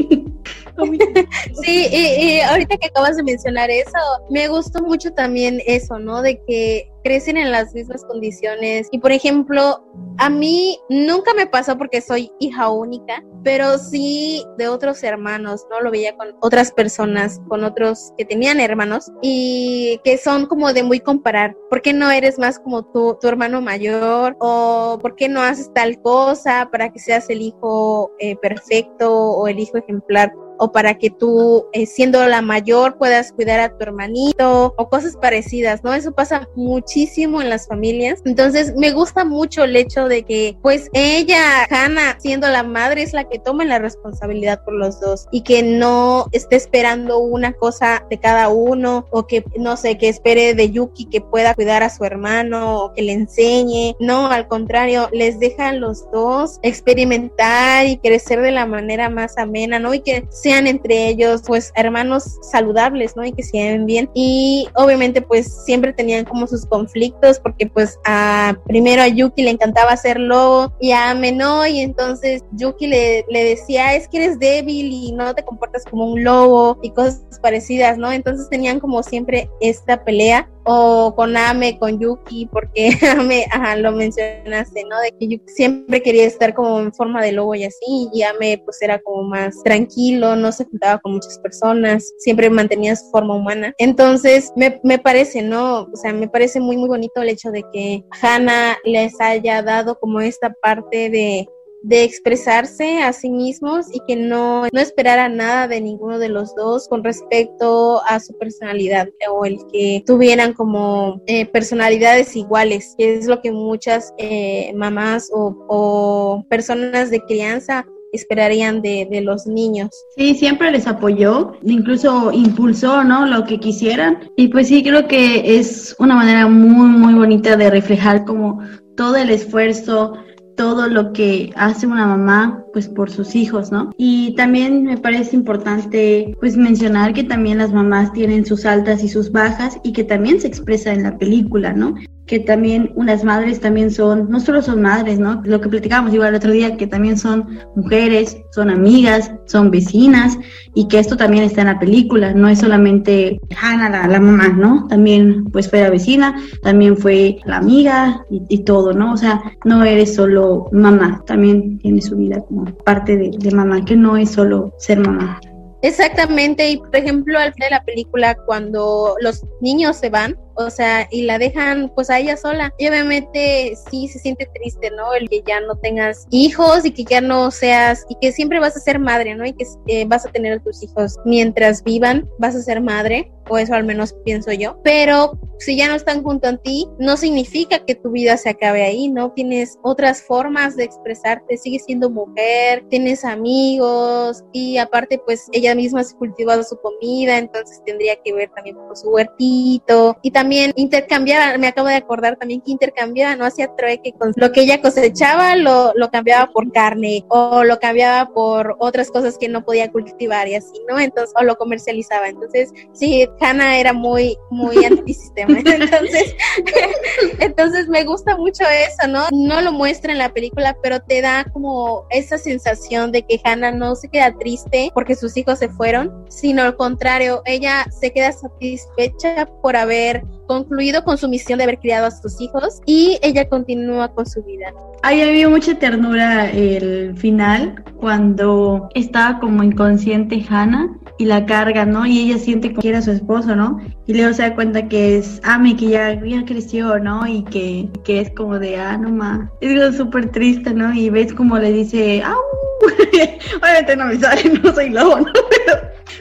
[1.62, 3.98] sí, y, ahorita que acabas de mencionar eso,
[4.30, 6.22] me gustó mucho también eso, ¿no?
[6.22, 8.88] De que crecen en las mismas condiciones.
[8.90, 9.84] Y por ejemplo,
[10.18, 15.80] a mí nunca me pasó porque soy hija única, pero sí de otros hermanos, ¿no?
[15.80, 20.82] Lo veía con otras personas, con otros que tenían hermanos y que son como de
[20.82, 21.54] muy comparar.
[21.68, 24.36] ¿Por qué no eres más como tu, tu hermano mayor?
[24.40, 29.46] ¿O por qué no haces tal cosa para que seas el hijo eh, perfecto o
[29.46, 30.32] el hijo ejemplar?
[30.58, 35.16] O para que tú, eh, siendo la mayor, puedas cuidar a tu hermanito o cosas
[35.16, 35.94] parecidas, ¿no?
[35.94, 38.20] Eso pasa muchísimo en las familias.
[38.24, 43.12] Entonces, me gusta mucho el hecho de que, pues, ella, Hannah, siendo la madre, es
[43.12, 48.06] la que tome la responsabilidad por los dos y que no esté esperando una cosa
[48.10, 51.90] de cada uno o que, no sé, que espere de Yuki que pueda cuidar a
[51.90, 53.94] su hermano o que le enseñe.
[53.98, 59.78] No, al contrario, les dejan los dos experimentar y crecer de la manera más amena,
[59.78, 59.94] ¿no?
[59.94, 63.24] Y que sean entre ellos pues hermanos saludables, ¿no?
[63.24, 64.10] Y que se lleven bien.
[64.12, 69.52] Y obviamente pues siempre tenían como sus conflictos porque pues a primero a Yuki le
[69.52, 74.18] encantaba hacer lobo y a Ame no, y entonces Yuki le, le decía es que
[74.18, 78.12] eres débil y no te comportas como un lobo y cosas parecidas, ¿no?
[78.12, 83.92] Entonces tenían como siempre esta pelea o con Ame, con Yuki, porque Ame, ajá, lo
[83.92, 85.00] mencionaste, ¿no?
[85.00, 88.62] De que Yuki siempre quería estar como en forma de lobo y así, y Ame
[88.64, 93.36] pues era como más tranquilo, no se juntaba con muchas personas, siempre mantenía su forma
[93.36, 93.74] humana.
[93.78, 95.82] Entonces, me, me parece, ¿no?
[95.82, 99.98] O sea, me parece muy, muy bonito el hecho de que Hannah les haya dado
[99.98, 101.48] como esta parte de
[101.84, 106.54] de expresarse a sí mismos y que no, no esperara nada de ninguno de los
[106.54, 113.16] dos con respecto a su personalidad o el que tuvieran como eh, personalidades iguales, que
[113.16, 119.90] es lo que muchas eh, mamás o, personas de crianza esperarían de, de, los niños.
[120.16, 123.26] Sí, siempre les apoyó, incluso impulsó, ¿no?
[123.26, 124.30] Lo que quisieran.
[124.36, 128.60] Y pues sí, creo que es una manera muy, muy bonita de reflejar como
[128.96, 130.14] todo el esfuerzo,
[130.56, 133.92] todo lo que hace una mamá pues por sus hijos, ¿no?
[133.96, 139.08] Y también me parece importante pues mencionar que también las mamás tienen sus altas y
[139.08, 141.94] sus bajas y que también se expresa en la película, ¿no?
[142.26, 145.42] Que también unas madres también son, no solo son madres, ¿no?
[145.44, 150.38] Lo que platicábamos igual el otro día, que también son mujeres, son amigas, son vecinas,
[150.74, 154.48] y que esto también está en la película, no es solamente Hannah, la, la mamá,
[154.48, 154.86] ¿no?
[154.88, 159.12] También pues fue la vecina, también fue la amiga y, todo, ¿no?
[159.12, 163.84] O sea, no eres solo mamá, también tiene su vida como parte de, de mamá,
[163.84, 165.38] que no es solo ser mamá.
[165.84, 170.70] Exactamente, y por ejemplo al final de la película cuando los niños se van, o
[170.70, 172.72] sea, y la dejan pues a ella sola.
[172.78, 175.12] Y obviamente sí se siente triste, ¿no?
[175.14, 178.76] El que ya no tengas hijos y que ya no seas, y que siempre vas
[178.76, 179.46] a ser madre, ¿no?
[179.46, 183.30] Y que eh, vas a tener a tus hijos mientras vivan, vas a ser madre,
[183.48, 184.80] o eso al menos pienso yo.
[184.82, 188.82] Pero si ya no están junto a ti, no significa que tu vida se acabe
[188.82, 189.32] ahí, ¿no?
[189.32, 196.04] Tienes otras formas de expresarte, sigues siendo mujer, tienes amigos y aparte pues ella misma
[196.04, 200.74] se cultivado su comida, entonces tendría que ver también con su huertito y también también
[200.76, 204.82] intercambiaba, me acabo de acordar también que intercambiaba, no hacía trueque con lo que ella
[204.82, 209.90] cosechaba, lo, lo cambiaba por carne o lo cambiaba por otras cosas que no podía
[209.90, 211.00] cultivar y así, ¿no?
[211.00, 212.28] Entonces, o lo comercializaba.
[212.28, 215.60] Entonces, sí, Hannah era muy, muy antisistema.
[215.60, 216.36] Entonces,
[217.40, 219.28] entonces me gusta mucho eso, ¿no?
[219.32, 223.72] No lo muestra en la película, pero te da como esa sensación de que Hannah
[223.72, 228.30] no se queda triste porque sus hijos se fueron, sino al contrario, ella se queda
[228.30, 233.48] satisfecha por haber concluido con su misión de haber criado a sus hijos y ella
[233.48, 234.72] continúa con su vida.
[235.02, 242.06] Ahí había mucha ternura el final cuando estaba como inconsciente Hannah y la carga, ¿no?
[242.06, 243.78] Y ella siente que era su esposo, ¿no?
[244.06, 247.26] Y luego se da cuenta que es Ame, que ya, ya creció, ¿no?
[247.26, 249.48] Y que, que es como de, ah, no más.
[249.60, 250.92] Es súper triste, ¿no?
[250.94, 252.40] Y ves como le dice, ¡au!
[253.62, 255.32] Obviamente no me sale, no soy lobo, ¿no?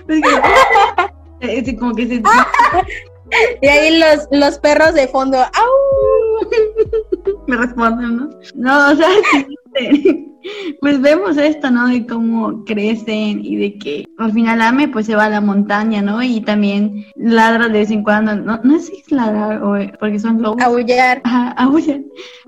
[0.07, 0.21] Pero
[1.39, 2.21] es, que, como que se...
[3.62, 6.33] Y ahí los, los perros de fondo, ¡au!
[7.47, 8.29] Me responden, ¿no?
[8.56, 9.10] No, o sea,
[10.82, 11.88] pues vemos esto, ¿no?
[11.88, 16.01] De cómo crecen y de que al final Ame pues se va a la montaña,
[16.01, 16.21] ¿no?
[16.23, 20.19] Y también ladra de vez en cuando, no, no sé si es ladrar o porque
[20.19, 20.62] son lobos.
[20.62, 21.21] Aullar.
[21.23, 22.01] Ajá, aullar.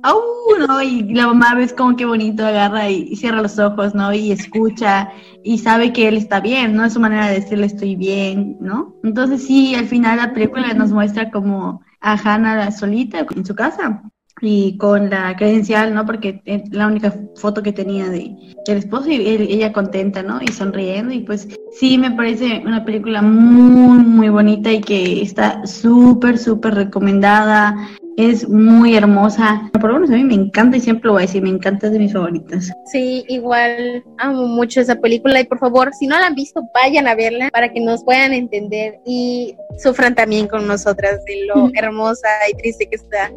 [0.04, 0.20] ¡Au!
[0.68, 0.82] ¿no?
[0.82, 4.14] Y la mamá ves como qué bonito agarra y, cierra los ojos, ¿no?
[4.14, 5.10] Y escucha
[5.44, 6.86] y sabe que él está bien, ¿no?
[6.86, 8.96] Es su manera de decirle estoy bien, ¿no?
[9.04, 14.04] Entonces sí, al final la película nos muestra como a Hannah solita en su casa
[14.42, 16.06] y con la credencial, ¿no?
[16.06, 20.42] Porque es la única foto que tenía de del esposo y ella contenta, ¿no?
[20.42, 25.66] Y sonriendo y pues sí me parece una película muy muy bonita y que está
[25.66, 29.70] súper súper recomendada es muy hermosa.
[29.74, 31.88] Por lo menos a mí me encanta y siempre lo voy a decir, me encanta,
[31.88, 32.72] es de mis favoritas.
[32.86, 37.08] Sí, igual amo mucho esa película y por favor, si no la han visto, vayan
[37.08, 42.28] a verla para que nos puedan entender y sufran también con nosotras de lo hermosa
[42.50, 43.32] y triste que está.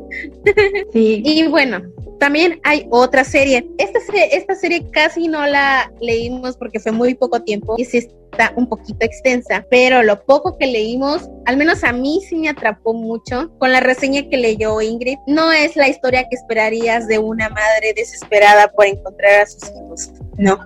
[0.93, 1.23] Sí.
[1.25, 1.83] y bueno,
[2.19, 3.69] también hay otra serie.
[3.79, 8.69] Esta, serie casi no la leímos porque fue muy poco tiempo y sí está un
[8.69, 13.51] poquito extensa, pero lo poco que leímos, al menos a mí sí me atrapó mucho
[13.59, 15.19] con la reseña que leyó Ingrid.
[15.27, 20.11] No es la historia que esperarías de una madre desesperada por encontrar a sus hijos,
[20.37, 20.59] no.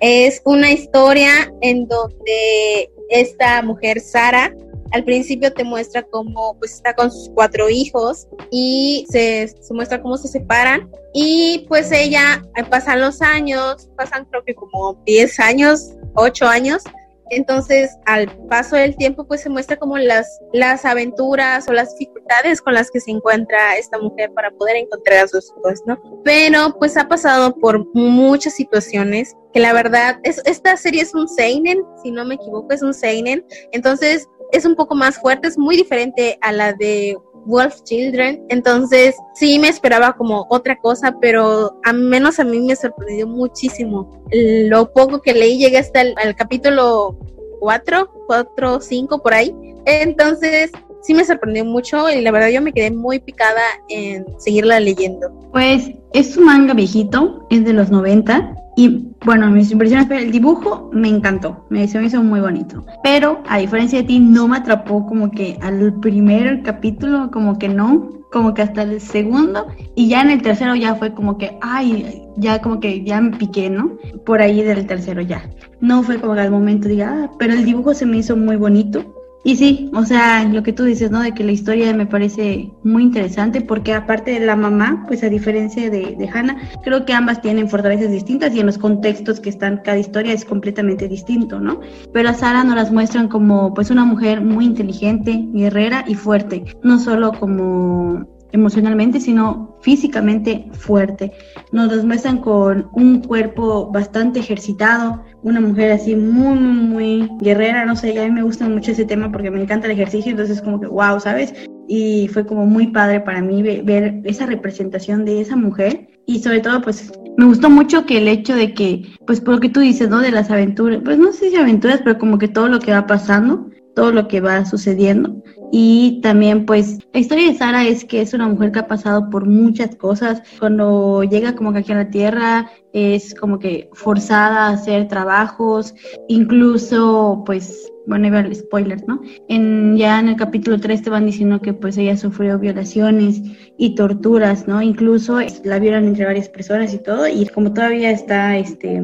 [0.00, 4.52] Es una historia en donde esta mujer, Sara,
[4.92, 10.16] al principio te muestra cómo pues está con sus cuatro hijos y se, muestra cómo
[10.16, 15.92] se separan y pues ella eh, pasan los años, pasan creo que como 10 años,
[16.14, 16.82] 8 años
[17.30, 22.60] entonces, al paso del tiempo, pues se muestra como las, las aventuras o las dificultades
[22.60, 26.00] con las que se encuentra esta mujer para poder encontrar a sus hijos, ¿no?
[26.24, 31.28] Pero pues ha pasado por muchas situaciones que la verdad, es, esta serie es un
[31.28, 33.44] seinen, si no me equivoco, es un seinen.
[33.72, 38.44] Entonces, es un poco más fuerte, es muy diferente a la de Wolf Children.
[38.48, 44.22] Entonces, sí me esperaba como otra cosa, pero al menos a mí me sorprendió muchísimo.
[44.32, 47.18] Lo poco que leí, llegué hasta el, capítulo
[47.60, 49.54] 4, 4, 5 por ahí.
[49.86, 54.80] Entonces, sí me sorprendió mucho y la verdad yo me quedé muy picada en seguirla
[54.80, 55.30] leyendo.
[55.52, 60.90] Pues es un manga viejito, es de los 90 y bueno, mis impresiones, el dibujo
[60.92, 62.84] me encantó, me, se me hizo muy bonito.
[63.02, 67.70] Pero a diferencia de ti, no me atrapó como que al primer capítulo, como que
[67.70, 69.66] no, como que hasta el segundo.
[69.94, 73.34] Y ya en el tercero ya fue como que, ay, ya como que ya me
[73.34, 73.96] piqué, ¿no?
[74.26, 75.42] Por ahí del tercero ya.
[75.80, 78.56] No fue como que al momento diga, ah, pero el dibujo se me hizo muy
[78.56, 79.04] bonito.
[79.46, 81.20] Y sí, o sea, lo que tú dices, ¿no?
[81.20, 85.28] De que la historia me parece muy interesante porque aparte de la mamá, pues a
[85.28, 89.50] diferencia de, de Hannah, creo que ambas tienen fortalezas distintas y en los contextos que
[89.50, 91.80] están cada historia es completamente distinto, ¿no?
[92.12, 96.64] Pero a Sara nos las muestran como pues una mujer muy inteligente, guerrera y fuerte,
[96.82, 101.32] no solo como emocionalmente, sino físicamente fuerte.
[101.72, 107.94] Nos los muestran con un cuerpo bastante ejercitado, una mujer así muy, muy, guerrera, no
[107.94, 110.80] sé, a mí me gusta mucho ese tema porque me encanta el ejercicio, entonces como
[110.80, 111.54] que, wow, ¿sabes?
[111.88, 116.60] Y fue como muy padre para mí ver esa representación de esa mujer y sobre
[116.60, 119.80] todo pues me gustó mucho que el hecho de que, pues por lo que tú
[119.80, 120.20] dices, ¿no?
[120.20, 123.06] De las aventuras, pues no sé si aventuras, pero como que todo lo que va
[123.06, 125.42] pasando, todo lo que va sucediendo.
[125.72, 129.30] Y también, pues, la historia de Sara es que es una mujer que ha pasado
[129.30, 130.42] por muchas cosas.
[130.60, 135.94] Cuando llega como que aquí a la Tierra, es como que forzada a hacer trabajos,
[136.28, 139.20] incluso, pues, bueno, iba a spoilers, ¿no?
[139.48, 143.40] En, ya en el capítulo 3 te van diciendo que pues ella sufrió violaciones
[143.78, 144.80] y torturas, ¿no?
[144.82, 149.02] Incluso la vieron entre varias personas y todo, y como todavía está, este,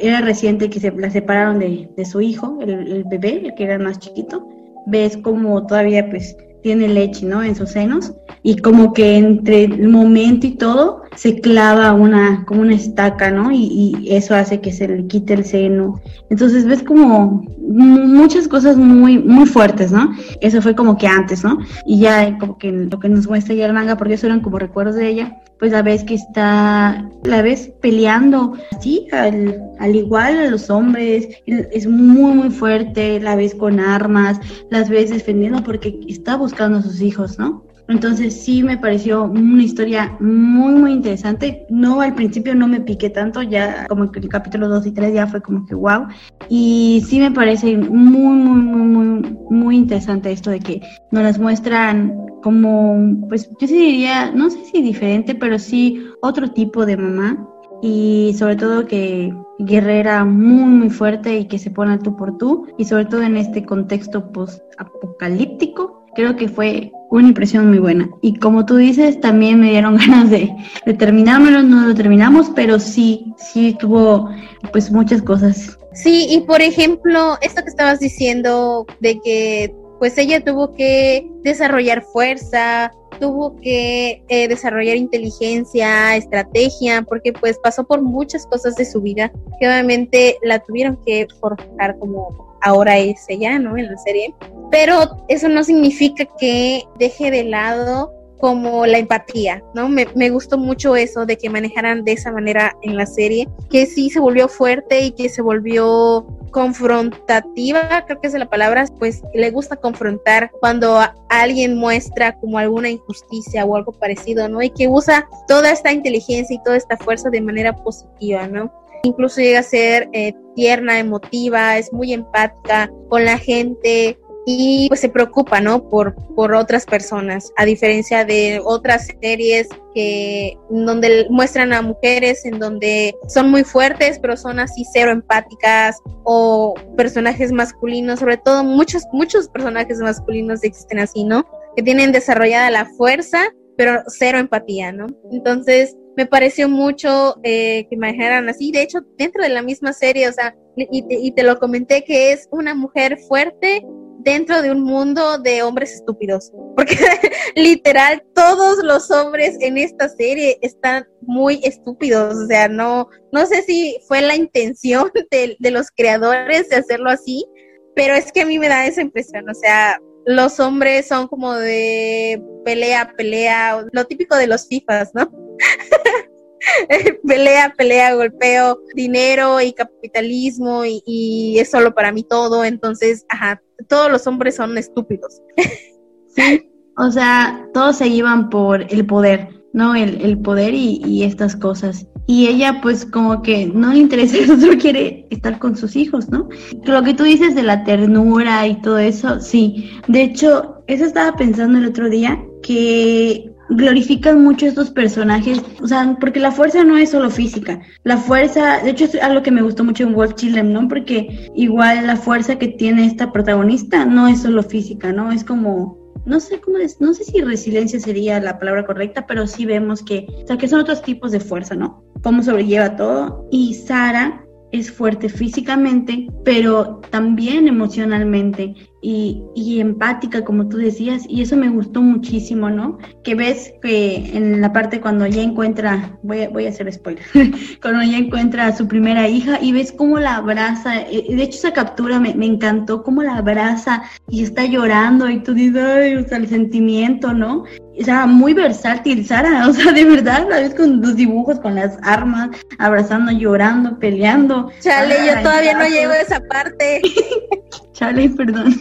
[0.00, 3.64] era reciente que se la separaron de, de su hijo, el, el, bebé, el que
[3.64, 4.48] era más chiquito,
[4.86, 7.42] ves como todavía pues tiene leche, ¿no?
[7.42, 12.62] En sus senos y como que entre el momento y todo se clava una como
[12.62, 13.52] una estaca, ¿no?
[13.52, 16.00] Y, y, eso hace que se le quite el seno.
[16.28, 20.10] Entonces ves como muchas cosas muy muy fuertes, ¿no?
[20.40, 21.58] Eso fue como que antes, ¿no?
[21.84, 24.58] Y ya como que lo que nos muestra ya el manga, porque eso eran como
[24.58, 30.38] recuerdos de ella, pues la ves que está, la ves peleando así, al, al, igual
[30.38, 34.38] a los hombres, es muy, muy fuerte, la ves con armas,
[34.70, 37.64] las ves defendiendo porque está buscando a sus hijos, ¿no?
[37.88, 41.66] Entonces sí me pareció una historia muy, muy interesante.
[41.70, 45.14] No, al principio no me piqué tanto, ya como que el capítulo 2 y 3
[45.14, 46.06] ya fue como que wow.
[46.48, 50.80] Y sí me parece muy, muy, muy, muy, muy interesante esto de que
[51.12, 56.50] nos las muestran como, pues yo sí diría, no sé si diferente, pero sí otro
[56.50, 57.48] tipo de mamá.
[57.82, 62.66] Y sobre todo que guerrera muy, muy fuerte y que se pone tú por tú.
[62.78, 66.90] Y sobre todo en este contexto post-apocalíptico, creo que fue
[67.20, 68.08] una impresión muy buena.
[68.22, 72.78] Y como tú dices, también me dieron ganas de, de terminármelo, no lo terminamos, pero
[72.78, 74.30] sí, sí tuvo
[74.72, 75.78] pues muchas cosas.
[75.92, 82.02] Sí, y por ejemplo, esto que estabas diciendo de que pues ella tuvo que desarrollar
[82.02, 89.00] fuerza, tuvo que eh, desarrollar inteligencia, estrategia, porque pues pasó por muchas cosas de su
[89.00, 93.76] vida que obviamente la tuvieron que forjar como ahora es ella, ¿no?
[93.76, 94.34] En la serie.
[94.70, 99.88] Pero eso no significa que deje de lado como la empatía, ¿no?
[99.88, 103.86] Me, me, gustó mucho eso de que manejaran de esa manera en la serie, que
[103.86, 109.22] sí se volvió fuerte y que se volvió confrontativa, creo que es la palabra, pues
[109.34, 114.62] le gusta confrontar cuando alguien muestra como alguna injusticia o algo parecido, ¿no?
[114.62, 118.72] Y que usa toda esta inteligencia y toda esta fuerza de manera positiva, ¿no?
[119.02, 125.00] Incluso llega a ser eh, tierna, emotiva, es muy empática con la gente, y pues
[125.00, 125.88] se preocupa, ¿no?
[125.88, 132.60] Por, por otras personas, a diferencia de otras series que donde muestran a mujeres en
[132.60, 139.02] donde son muy fuertes, pero son así cero empáticas o personajes masculinos, sobre todo muchos
[139.12, 141.44] muchos personajes masculinos existen así, ¿no?
[141.74, 145.08] Que tienen desarrollada la fuerza, pero cero empatía, ¿no?
[145.32, 148.70] Entonces, me pareció mucho eh, que manejaran así.
[148.70, 152.30] De hecho, dentro de la misma serie, o sea, y y te lo comenté que
[152.30, 153.84] es una mujer fuerte
[154.26, 156.50] dentro de un mundo de hombres estúpidos.
[156.74, 156.96] Porque
[157.54, 162.34] literal todos los hombres en esta serie están muy estúpidos.
[162.34, 167.08] O sea, no, no sé si fue la intención de, de los creadores de hacerlo
[167.08, 167.46] así,
[167.94, 169.48] pero es que a mí me da esa impresión.
[169.48, 175.30] O sea, los hombres son como de pelea, pelea, lo típico de los FIFAs, ¿no?
[177.28, 182.64] pelea, pelea, golpeo, dinero y capitalismo y, y, es solo para mí todo.
[182.64, 185.40] Entonces, ajá, todos los hombres son estúpidos.
[186.28, 189.94] sí, o sea, todos se iban por el poder, ¿no?
[189.94, 192.06] El, el poder y, y, estas cosas.
[192.26, 196.48] Y ella pues como que no le interesa solo quiere estar con sus hijos, ¿no?
[196.84, 199.90] Lo que tú dices de la ternura y todo eso, sí.
[200.08, 206.16] De hecho, eso estaba pensando el otro día, que glorifican mucho estos personajes, o sea,
[206.20, 209.62] porque la fuerza no es solo física, la fuerza, de hecho es algo que me
[209.62, 210.88] gustó mucho en Wolf Children, ¿no?
[210.88, 215.32] Porque igual la fuerza que tiene esta protagonista no es solo física, ¿no?
[215.32, 219.46] Es como, no sé cómo es, no sé si resiliencia sería la palabra correcta, pero
[219.46, 222.04] sí vemos que, o sea, que son otros tipos de fuerza, ¿no?
[222.22, 223.46] Cómo sobrelleva todo.
[223.50, 228.74] Y Sara es fuerte físicamente, pero también emocionalmente.
[229.02, 232.98] Y, y, empática, como tú decías, y eso me gustó muchísimo, ¿no?
[233.22, 237.24] Que ves que en la parte cuando ya encuentra, voy a, voy a hacer spoiler,
[237.82, 241.58] cuando ya encuentra a su primera hija y ves cómo la abraza, eh, de hecho
[241.58, 246.16] esa captura me, me encantó, cómo la abraza y está llorando y tú dices, ay,
[246.16, 247.64] o sea, el sentimiento, ¿no?
[247.98, 251.74] o sea, muy versátil, Sara, o sea, de verdad, la ves con los dibujos, con
[251.74, 254.70] las armas, abrazando, llorando, peleando.
[254.80, 257.02] Chale, yo todavía no llego a esa parte.
[257.96, 258.74] Chale, perdón.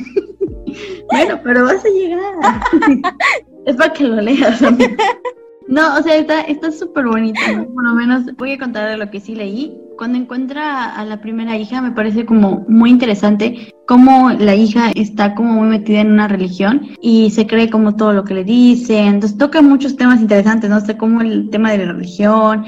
[1.09, 2.33] bueno, pero vas a llegar.
[3.65, 4.61] es para que lo leas.
[5.67, 7.39] No, o sea, está súper bonito,
[7.73, 9.73] por lo menos voy a contar de lo que sí leí.
[9.97, 15.33] Cuando encuentra a la primera hija me parece como muy interesante cómo la hija está
[15.33, 19.05] como muy metida en una religión y se cree como todo lo que le dicen.
[19.05, 20.81] Entonces toca muchos temas interesantes, ¿no?
[20.81, 22.65] sé, como el tema de la religión,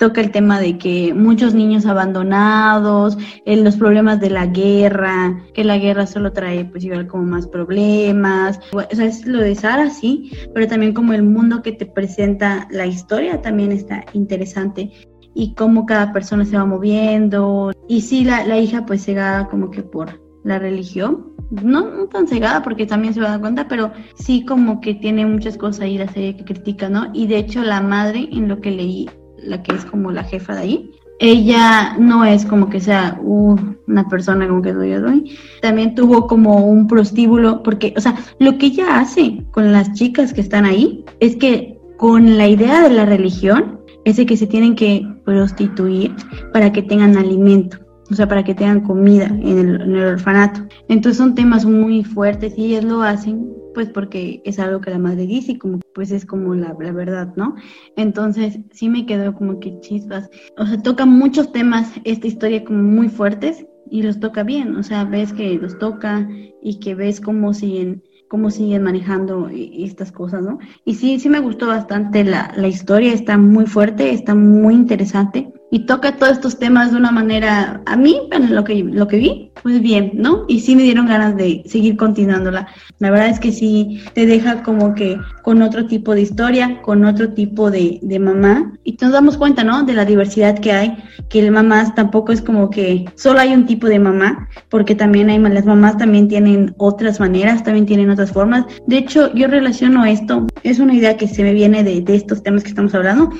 [0.00, 5.76] toca el tema de que muchos niños abandonados, los problemas de la guerra, que la
[5.76, 10.66] guerra solo trae pues igual como más problemas, o es lo de Sara, sí, pero
[10.66, 14.90] también como el mundo que te presenta la historia también está interesante
[15.34, 17.70] y cómo cada persona se va moviendo.
[17.86, 22.26] Y sí, la, la hija pues cegada como que por la religión, no, no, tan
[22.26, 25.82] cegada porque también se va a dar cuenta, pero sí como que tiene muchas cosas
[25.82, 27.10] ahí la serie que critica, ¿no?
[27.12, 29.10] Y de hecho la madre, en lo que leí,
[29.42, 34.08] la que es como la jefa de ahí, ella no es como que sea una
[34.08, 35.36] persona como que doy a doy.
[35.60, 40.32] También tuvo como un prostíbulo, porque, o sea, lo que ella hace con las chicas
[40.32, 44.46] que están ahí es que con la idea de la religión es de que se
[44.46, 46.14] tienen que prostituir
[46.54, 47.76] para que tengan alimento,
[48.10, 50.62] o sea, para que tengan comida en el, en el orfanato.
[50.88, 54.98] Entonces son temas muy fuertes y ellas lo hacen pues porque es algo que la
[54.98, 57.54] madre dice y como pues es como la, la, verdad, ¿no?
[57.96, 62.82] Entonces sí me quedó como que chispas, o sea, toca muchos temas esta historia como
[62.82, 66.28] muy fuertes y los toca bien, o sea, ves que los toca
[66.62, 70.60] y que ves cómo siguen cómo siguen manejando estas cosas, ¿no?
[70.84, 75.52] Y sí, sí me gustó bastante la, la historia, está muy fuerte, está muy interesante
[75.70, 79.18] y toca todos estos temas de una manera, a mí, bueno, lo que, lo que
[79.18, 80.44] vi, pues bien, ¿no?
[80.48, 82.66] Y sí me dieron ganas de seguir continuándola.
[82.98, 87.04] La verdad es que sí te deja como que con otro tipo de historia, con
[87.04, 88.72] otro tipo de, de mamá.
[88.82, 89.84] Y nos damos cuenta, ¿no?
[89.84, 90.96] De la diversidad que hay,
[91.28, 95.30] que el mamás tampoco es como que solo hay un tipo de mamá, porque también
[95.30, 98.66] hay, las mamás también tienen otras maneras, también tienen otras formas.
[98.86, 102.42] De hecho, yo relaciono esto, es una idea que se me viene de, de estos
[102.42, 103.30] temas que estamos hablando,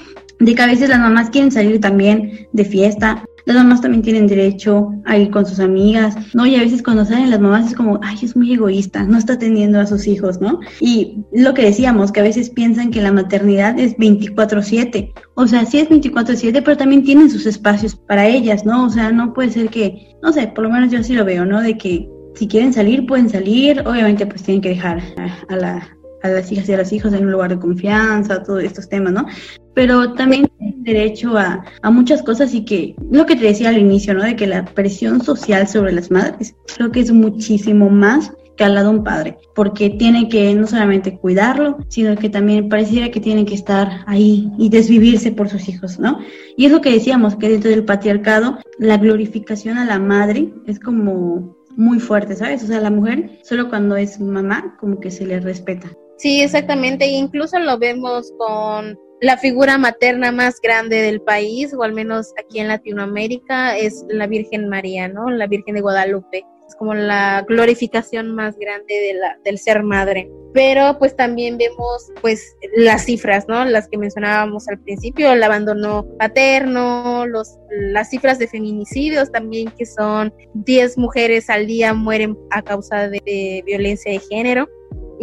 [0.41, 4.27] de que a veces las mamás quieren salir también de fiesta, las mamás también tienen
[4.27, 6.47] derecho a ir con sus amigas, ¿no?
[6.47, 9.35] Y a veces cuando salen las mamás es como, ay, es muy egoísta, no está
[9.35, 10.61] atendiendo a sus hijos, ¿no?
[10.81, 15.65] Y lo que decíamos, que a veces piensan que la maternidad es 24/7, o sea,
[15.65, 18.87] sí es 24/7, pero también tienen sus espacios para ellas, ¿no?
[18.87, 21.45] O sea, no puede ser que, no sé, por lo menos yo así lo veo,
[21.45, 21.61] ¿no?
[21.61, 25.03] De que si quieren salir, pueden salir, obviamente pues tienen que dejar
[25.49, 28.63] a, la a las hijas y a los hijos en un lugar de confianza, todos
[28.63, 29.27] estos temas, ¿no?
[29.75, 33.79] Pero también tienen derecho a, a, muchas cosas y que, lo que te decía al
[33.79, 34.23] inicio, ¿no?
[34.23, 38.75] De que la presión social sobre las madres creo que es muchísimo más que al
[38.75, 43.19] lado de un padre, porque tiene que no solamente cuidarlo, sino que también pareciera que
[43.19, 46.19] tiene que estar ahí y desvivirse por sus hijos, ¿no?
[46.59, 50.79] Y es lo que decíamos, que dentro del patriarcado, la glorificación a la madre es
[50.79, 52.63] como muy fuerte, ¿sabes?
[52.63, 55.91] O sea, la mujer solo cuando es mamá como que se le respeta.
[56.21, 57.07] Sí, exactamente.
[57.07, 62.61] Incluso lo vemos con la figura materna más grande del país, o al menos aquí
[62.61, 65.31] en Latinoamérica, es la Virgen María, ¿no?
[65.31, 66.45] La Virgen de Guadalupe.
[66.69, 70.31] Es como la glorificación más grande de la, del ser madre.
[70.53, 73.65] Pero pues también vemos pues las cifras, ¿no?
[73.65, 79.87] Las que mencionábamos al principio, el abandono paterno, los, las cifras de feminicidios también, que
[79.87, 84.69] son 10 mujeres al día mueren a causa de violencia de género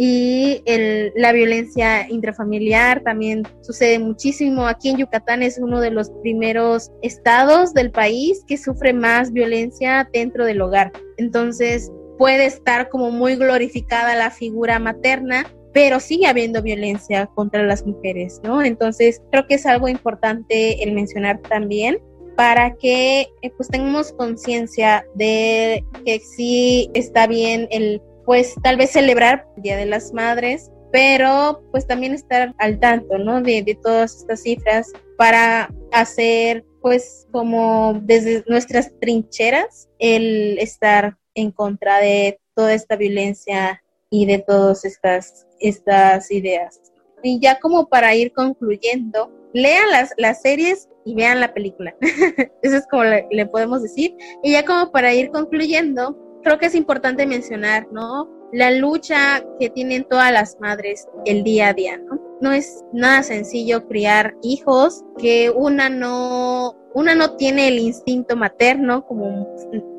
[0.00, 4.68] y el, la violencia intrafamiliar también sucede muchísimo.
[4.68, 10.08] Aquí en Yucatán es uno de los primeros estados del país que sufre más violencia
[10.12, 10.92] dentro del hogar.
[11.16, 17.84] Entonces puede estar como muy glorificada la figura materna, pero sigue habiendo violencia contra las
[17.84, 18.62] mujeres, ¿no?
[18.62, 21.98] Entonces creo que es algo importante el mencionar también
[22.36, 28.90] para que eh, pues tengamos conciencia de que sí está bien el pues tal vez
[28.90, 33.40] celebrar el Día de las Madres, pero pues también estar al tanto, ¿no?
[33.40, 41.52] De, de todas estas cifras para hacer pues como desde nuestras trincheras el estar en
[41.52, 46.82] contra de toda esta violencia y de todas estas, estas ideas.
[47.22, 51.96] Y ya como para ir concluyendo, lean las, las series y vean la película.
[52.62, 54.14] Eso es como le, le podemos decir.
[54.42, 58.38] Y ya como para ir concluyendo, creo que es importante mencionar, ¿no?
[58.52, 62.20] la lucha que tienen todas las madres el día a día, ¿no?
[62.40, 69.04] No es nada sencillo criar hijos, que una no, una no tiene el instinto materno
[69.06, 69.48] como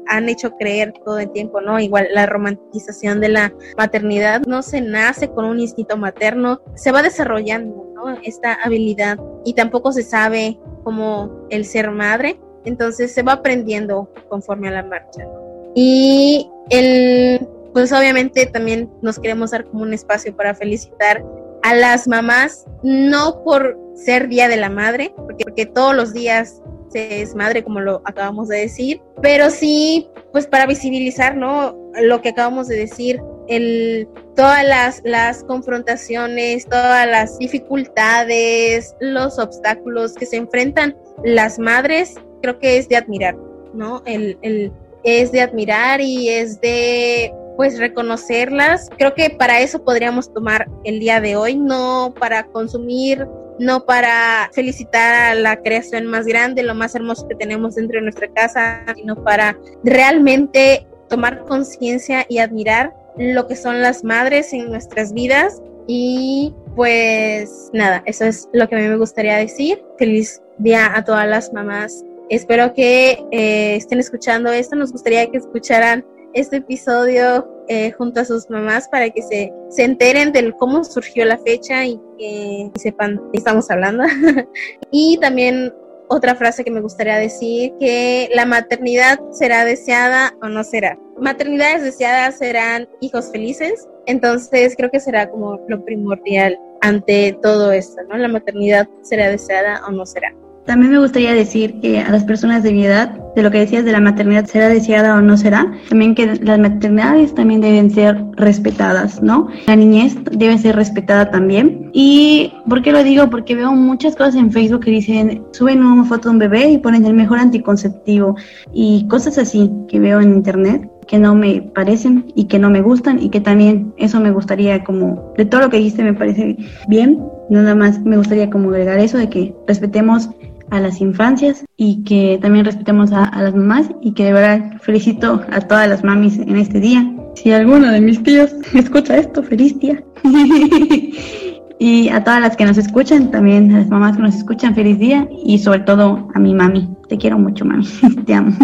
[0.07, 1.79] han hecho creer todo el tiempo, ¿no?
[1.79, 7.03] Igual la romantización de la maternidad no se nace con un instinto materno, se va
[7.03, 8.17] desarrollando, ¿no?
[8.23, 14.69] Esta habilidad y tampoco se sabe cómo el ser madre, entonces se va aprendiendo conforme
[14.69, 15.27] a la marcha,
[15.75, 21.23] Y el, pues obviamente también nos queremos dar como un espacio para felicitar
[21.63, 26.61] a las mamás, no por ser Día de la Madre, porque, porque todos los días
[26.93, 31.77] es madre, como lo acabamos de decir, pero sí, pues para visibilizar, ¿no?
[32.01, 40.13] Lo que acabamos de decir, el, todas las, las confrontaciones, todas las dificultades, los obstáculos
[40.13, 43.35] que se enfrentan las madres, creo que es de admirar,
[43.73, 44.01] ¿no?
[44.05, 44.71] El, el,
[45.03, 48.89] es de admirar y es de pues reconocerlas.
[48.97, 53.27] Creo que para eso podríamos tomar el día de hoy, no para consumir
[53.59, 58.03] no para felicitar a la creación más grande, lo más hermoso que tenemos dentro de
[58.03, 64.69] nuestra casa, sino para realmente tomar conciencia y admirar lo que son las madres en
[64.69, 65.61] nuestras vidas.
[65.87, 69.83] Y pues nada, eso es lo que a mí me gustaría decir.
[69.97, 72.03] Feliz día a todas las mamás.
[72.29, 74.75] Espero que eh, estén escuchando esto.
[74.75, 79.83] Nos gustaría que escucharan este episodio eh, junto a sus mamás para que se, se
[79.83, 84.03] enteren de cómo surgió la fecha y que sepan de qué estamos hablando.
[84.91, 85.73] y también
[86.07, 90.97] otra frase que me gustaría decir, que la maternidad será deseada o no será.
[91.19, 98.01] Maternidades deseadas serán hijos felices, entonces creo que será como lo primordial ante todo esto,
[98.09, 98.17] ¿no?
[98.17, 100.33] La maternidad será deseada o no será.
[100.65, 103.85] También me gustaría decir que a las personas de mi edad, de lo que decías
[103.85, 108.23] de la maternidad, será deseada o no será, también que las maternidades también deben ser
[108.35, 109.47] respetadas, ¿no?
[109.67, 111.89] La niñez debe ser respetada también.
[111.93, 113.29] ¿Y por qué lo digo?
[113.29, 116.77] Porque veo muchas cosas en Facebook que dicen, suben una foto de un bebé y
[116.77, 118.35] ponen el mejor anticonceptivo
[118.73, 122.81] y cosas así que veo en internet que no me parecen y que no me
[122.81, 126.55] gustan y que también eso me gustaría como de todo lo que dijiste me parece
[126.87, 127.19] bien
[127.49, 130.29] nada más me gustaría como agregar eso de que respetemos
[130.71, 135.41] a las infancias y que también respetemos a, las mamás y que de verdad felicito
[135.51, 137.11] a todas las mamis en este día.
[137.35, 140.03] Si alguno de mis tíos escucha esto, feliz día.
[141.79, 144.99] y a todas las que nos escuchan, también a las mamás que nos escuchan, feliz
[144.99, 146.89] día y sobre todo a mi mami.
[147.07, 147.87] Te quiero mucho, mami.
[148.25, 148.55] Te amo.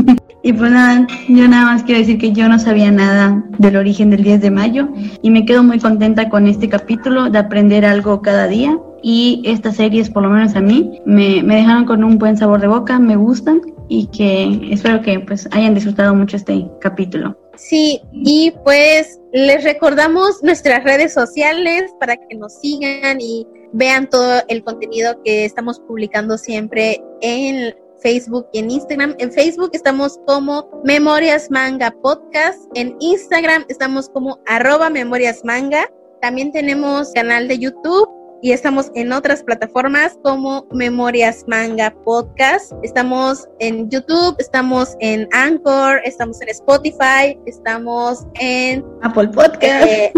[0.43, 4.11] Y pues nada, yo nada más quiero decir que yo no sabía nada del origen
[4.11, 4.89] del 10 de mayo
[5.23, 9.77] y me quedo muy contenta con este capítulo de aprender algo cada día y estas
[9.77, 12.99] series, por lo menos a mí, me, me dejaron con un buen sabor de boca,
[12.99, 17.37] me gustan y que espero que pues hayan disfrutado mucho este capítulo.
[17.57, 24.41] Sí, y pues les recordamos nuestras redes sociales para que nos sigan y vean todo
[24.47, 29.15] el contenido que estamos publicando siempre en Facebook y en Instagram.
[29.19, 35.89] En Facebook estamos como Memorias Manga Podcast, en Instagram estamos como arroba Memorias Manga.
[36.21, 42.73] También tenemos canal de YouTube y estamos en otras plataformas como Memorias Manga Podcast.
[42.83, 49.87] Estamos en YouTube, estamos en Anchor, estamos en Spotify, estamos en Apple Podcast.
[49.87, 50.13] Eh,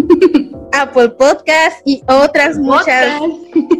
[0.73, 3.21] Apple Podcast y otras muchas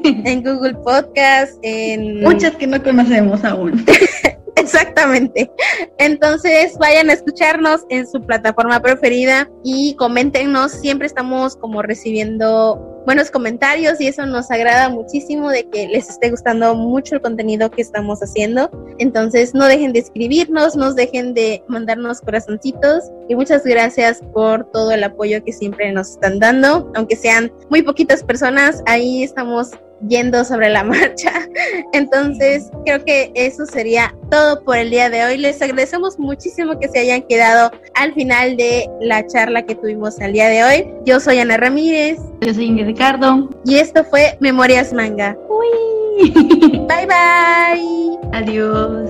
[0.04, 3.86] en Google Podcast, en muchas que no conocemos aún.
[4.56, 5.52] Exactamente.
[5.98, 10.72] Entonces vayan a escucharnos en su plataforma preferida y coméntenos.
[10.72, 16.30] Siempre estamos como recibiendo buenos comentarios y eso nos agrada muchísimo de que les esté
[16.30, 18.70] gustando mucho el contenido que estamos haciendo.
[19.00, 24.92] Entonces no dejen de escribirnos, no dejen de mandarnos corazoncitos y muchas gracias por todo
[24.92, 29.72] el apoyo que siempre nos están dando, aunque sean muy poquitas personas, ahí estamos
[30.08, 31.48] yendo sobre la marcha.
[31.94, 35.38] Entonces, creo que eso sería todo por el día de hoy.
[35.38, 40.34] Les agradecemos muchísimo que se hayan quedado al final de la charla que tuvimos el
[40.34, 40.94] día de hoy.
[41.06, 42.20] Yo soy Ana Ramírez.
[42.42, 43.48] Yo soy Ingrid Ricardo.
[43.64, 45.38] Y esto fue Memorias Manga.
[45.48, 46.32] Uy.
[46.88, 48.18] Bye bye.
[48.34, 49.08] Adiós.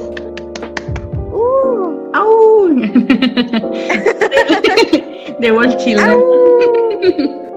[1.31, 2.11] Uh.
[2.13, 2.67] Au.
[5.39, 6.17] de Chile.